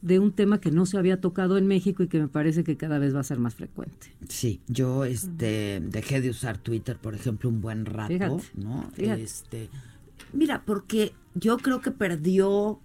de 0.00 0.18
un 0.18 0.32
tema 0.32 0.62
que 0.62 0.70
no 0.70 0.86
se 0.86 0.96
había 0.96 1.20
tocado 1.20 1.58
en 1.58 1.66
México 1.66 2.02
y 2.02 2.08
que 2.08 2.18
me 2.18 2.28
parece 2.28 2.64
que 2.64 2.78
cada 2.78 2.98
vez 2.98 3.14
va 3.14 3.20
a 3.20 3.22
ser 3.22 3.38
más 3.38 3.54
frecuente. 3.54 4.14
Sí, 4.30 4.62
yo 4.66 5.04
este 5.04 5.82
dejé 5.84 6.22
de 6.22 6.30
usar 6.30 6.56
Twitter, 6.56 6.96
por 6.96 7.14
ejemplo, 7.14 7.50
un 7.50 7.60
buen 7.60 7.84
rato, 7.84 8.40
¿no? 8.54 8.90
Este, 8.96 9.68
mira, 10.32 10.62
porque 10.64 11.12
yo 11.34 11.58
creo 11.58 11.82
que 11.82 11.90
perdió 11.90 12.80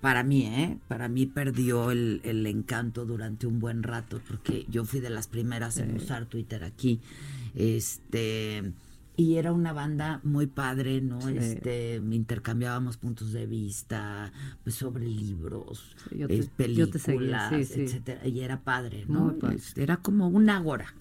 para 0.00 0.22
mí, 0.22 0.46
¿eh? 0.46 0.78
Para 0.86 1.08
mí 1.08 1.26
perdió 1.26 1.90
el, 1.90 2.20
el 2.22 2.46
encanto 2.46 3.06
durante 3.06 3.48
un 3.48 3.58
buen 3.58 3.82
rato, 3.82 4.20
porque 4.28 4.66
yo 4.70 4.84
fui 4.84 5.00
de 5.00 5.10
las 5.10 5.26
primeras 5.26 5.78
en 5.78 5.96
usar 5.96 6.26
Twitter 6.26 6.62
aquí. 6.62 7.00
Este 7.56 8.72
y 9.18 9.34
era 9.34 9.52
una 9.52 9.72
banda 9.72 10.20
muy 10.22 10.46
padre, 10.46 11.00
¿no? 11.00 11.28
Este, 11.28 12.00
intercambiábamos 12.08 12.98
puntos 12.98 13.32
de 13.32 13.46
vista 13.46 14.32
pues, 14.62 14.76
sobre 14.76 15.08
libros, 15.08 15.96
películas, 16.56 17.52
etcétera, 17.52 18.24
y 18.24 18.40
era 18.42 18.60
padre, 18.60 19.06
¿no? 19.08 19.36
Este, 19.50 19.82
era 19.82 19.96
como 19.96 20.28
un 20.28 20.48
ágora. 20.48 20.94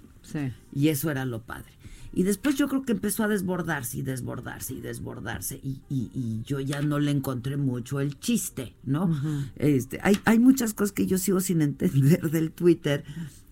Y 0.73 0.87
eso 0.87 1.11
era 1.11 1.25
lo 1.25 1.43
padre. 1.43 1.71
Y 2.11 2.23
después 2.23 2.55
yo 2.55 2.67
creo 2.67 2.81
que 2.81 2.93
empezó 2.93 3.23
a 3.23 3.27
desbordarse 3.27 3.99
y 3.99 4.01
desbordarse 4.01 4.73
y 4.73 4.81
desbordarse 4.81 5.59
y, 5.63 5.79
y, 5.87 6.41
yo 6.43 6.59
ya 6.59 6.81
no 6.81 6.97
le 6.97 7.11
encontré 7.11 7.55
mucho 7.55 7.99
el 7.99 8.19
chiste, 8.19 8.73
¿no? 8.83 9.15
este, 9.57 9.99
hay, 10.01 10.17
hay 10.25 10.39
muchas 10.39 10.73
cosas 10.73 10.91
que 10.91 11.05
yo 11.05 11.19
sigo 11.19 11.39
sin 11.39 11.61
entender 11.61 12.31
del 12.31 12.51
Twitter, 12.51 13.03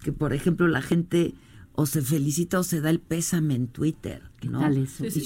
que 0.02 0.12
por 0.12 0.34
ejemplo 0.34 0.68
la 0.68 0.82
gente 0.82 1.36
o 1.78 1.86
se 1.86 2.02
felicita 2.02 2.60
o 2.60 2.64
se 2.64 2.80
da 2.80 2.90
el 2.90 3.00
pésame 3.00 3.56
en 3.56 3.68
Twitter, 3.68 4.22
¿no? 4.44 4.60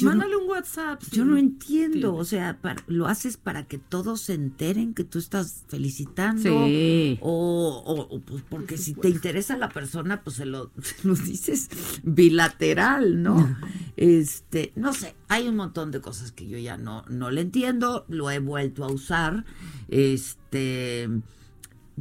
mándale 0.01 0.35
un 0.35 0.49
WhatsApp. 0.49 1.01
Yo 1.11 1.23
no 1.23 1.37
entiendo, 1.37 2.15
o 2.15 2.25
sea, 2.25 2.57
lo 2.87 3.07
haces 3.07 3.37
para 3.37 3.67
que 3.67 3.77
todos 3.77 4.21
se 4.21 4.33
enteren 4.33 4.95
que 4.95 5.03
tú 5.03 5.19
estás 5.19 5.65
felicitando 5.67 6.49
o, 7.21 8.21
pues 8.25 8.43
porque 8.49 8.77
si 8.77 8.95
te 8.95 9.09
interesa 9.09 9.57
la 9.57 9.69
persona, 9.69 10.23
pues 10.23 10.37
se 10.37 10.45
lo, 10.45 10.71
dices 11.03 11.69
bilateral, 12.03 13.21
¿no? 13.21 13.57
Este, 13.95 14.71
no 14.75 14.93
sé, 14.93 15.15
hay 15.27 15.47
un 15.47 15.55
montón 15.55 15.91
de 15.91 16.01
cosas 16.01 16.31
que 16.31 16.47
yo 16.47 16.57
ya 16.57 16.77
no 16.77 17.03
no 17.09 17.29
le 17.29 17.41
entiendo, 17.41 18.05
lo 18.07 18.31
he 18.31 18.39
vuelto 18.39 18.83
a 18.83 18.91
usar, 18.91 19.45
este 19.87 21.09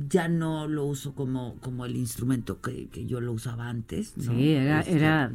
ya 0.08 0.28
no 0.28 0.68
lo 0.68 0.84
uso 0.84 1.14
como, 1.14 1.56
como 1.61 1.84
el 1.87 1.96
instrumento 1.96 2.61
que, 2.61 2.88
yo 3.06 3.20
lo 3.20 3.32
usaba 3.32 3.68
antes. 3.68 4.14
Sí, 4.18 4.52
era, 4.52 4.80
este, 4.80 4.96
era, 4.96 5.32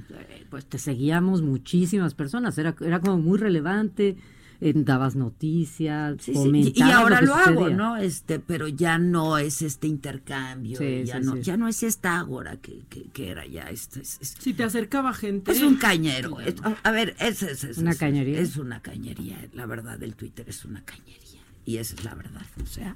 pues 0.49 0.65
te 0.65 0.78
seguíamos 0.78 1.41
muchísimas 1.41 2.13
personas, 2.13 2.58
era, 2.58 2.76
era 2.82 2.99
como 2.99 3.17
muy 3.17 3.38
relevante, 3.38 4.17
dabas 4.60 5.15
noticias, 5.15 6.15
sí, 6.21 6.34
y, 6.76 6.82
ahora 6.84 7.21
lo, 7.21 7.36
hago, 7.36 7.69
¿no? 7.69 7.97
Este, 7.97 8.39
pero 8.39 8.67
ya 8.69 8.97
no 8.97 9.38
es 9.38 9.62
este 9.62 9.88
intercambio, 9.88 10.80
ya 11.04 11.19
no, 11.19 11.36
ya 11.38 11.58
no 11.58 11.67
es 11.67 11.84
esta 11.84 12.19
ágora 12.19 12.58
que, 12.58 12.84
que, 12.88 13.30
era 13.30 13.45
ya. 13.45 13.63
Este, 13.63 14.06
si 14.06 14.54
te 14.54 14.63
acercaba 14.63 15.13
gente. 15.13 15.52
Es 15.52 15.62
un 15.62 15.76
cañero. 15.76 16.38
a 16.84 16.91
ver, 16.91 17.15
es, 17.19 17.43
es, 17.43 17.78
una 17.78 17.95
cañería. 17.95 18.39
Es 18.39 18.56
una 18.56 18.82
cañería, 18.82 19.38
la 19.54 19.65
verdad, 19.65 20.02
el 20.02 20.15
Twitter 20.15 20.47
es 20.47 20.63
una 20.63 20.82
cañería. 20.84 21.41
Y 21.65 21.78
esa 21.78 21.95
es 21.95 22.04
la 22.04 22.15
verdad, 22.15 22.45
o 22.62 22.65
sea. 22.65 22.95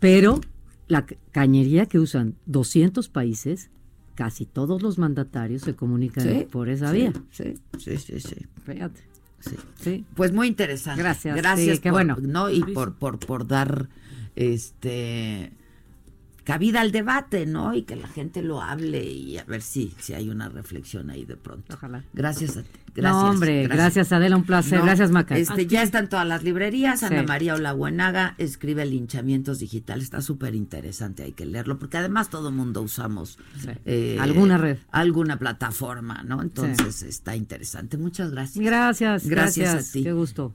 Pero 0.00 0.40
la 0.88 1.06
cañería 1.32 1.86
que 1.86 1.98
usan 1.98 2.36
200 2.46 3.08
países, 3.08 3.70
casi 4.14 4.46
todos 4.46 4.82
los 4.82 4.98
mandatarios 4.98 5.62
se 5.62 5.74
comunican 5.74 6.46
por 6.50 6.68
esa 6.68 6.92
vía. 6.92 7.12
Sí, 7.30 7.54
sí, 7.78 7.96
sí, 7.98 8.20
sí. 8.20 8.46
Fíjate. 8.64 9.00
Sí. 9.80 10.04
Pues 10.14 10.32
muy 10.32 10.48
interesante. 10.48 11.02
Gracias. 11.02 11.36
Gracias. 11.36 11.80
qué 11.80 11.90
bueno. 11.90 12.16
¿no? 12.20 12.50
Y 12.50 12.62
por, 12.62 12.94
por, 12.94 13.18
por 13.18 13.46
dar 13.46 13.88
este 14.34 15.52
cabida 16.46 16.80
al 16.80 16.92
debate, 16.92 17.44
¿no? 17.44 17.74
Y 17.74 17.82
que 17.82 17.96
la 17.96 18.06
gente 18.06 18.40
lo 18.40 18.62
hable 18.62 19.04
y 19.04 19.36
a 19.36 19.44
ver 19.44 19.62
si, 19.62 19.92
si 19.98 20.14
hay 20.14 20.30
una 20.30 20.48
reflexión 20.48 21.10
ahí 21.10 21.24
de 21.24 21.36
pronto. 21.36 21.74
Ojalá. 21.74 22.04
Gracias 22.14 22.56
a 22.56 22.62
ti. 22.62 22.68
Gracias, 22.94 23.22
no, 23.22 23.30
hombre, 23.30 23.66
gracias. 23.66 24.12
Adela, 24.12 24.36
un 24.36 24.44
placer. 24.44 24.80
gracias, 24.80 25.10
Maca. 25.10 25.36
Este, 25.36 25.66
ya 25.66 25.82
están 25.82 26.08
todas 26.08 26.26
las 26.26 26.44
librerías. 26.44 27.02
Ana 27.02 27.24
María 27.24 27.54
Olabuenaga 27.54 28.36
escribe 28.38 28.86
linchamientos 28.86 29.58
digitales. 29.58 30.04
Está 30.04 30.22
súper 30.22 30.54
interesante, 30.54 31.24
hay 31.24 31.32
que 31.32 31.44
leerlo, 31.44 31.78
porque 31.78 31.98
además 31.98 32.30
todo 32.30 32.52
mundo 32.52 32.80
usamos 32.80 33.38
eh, 33.84 34.16
alguna 34.20 34.56
red. 34.56 34.78
Alguna 34.92 35.38
plataforma, 35.38 36.22
¿no? 36.22 36.40
Entonces 36.40 37.02
está 37.02 37.34
interesante. 37.36 37.98
Muchas 37.98 38.30
gracias. 38.30 38.64
Gracias. 38.64 39.26
Gracias, 39.26 39.64
gracias 39.66 39.90
a 39.90 39.92
ti. 39.92 40.04
Qué 40.04 40.12
gusto. 40.12 40.54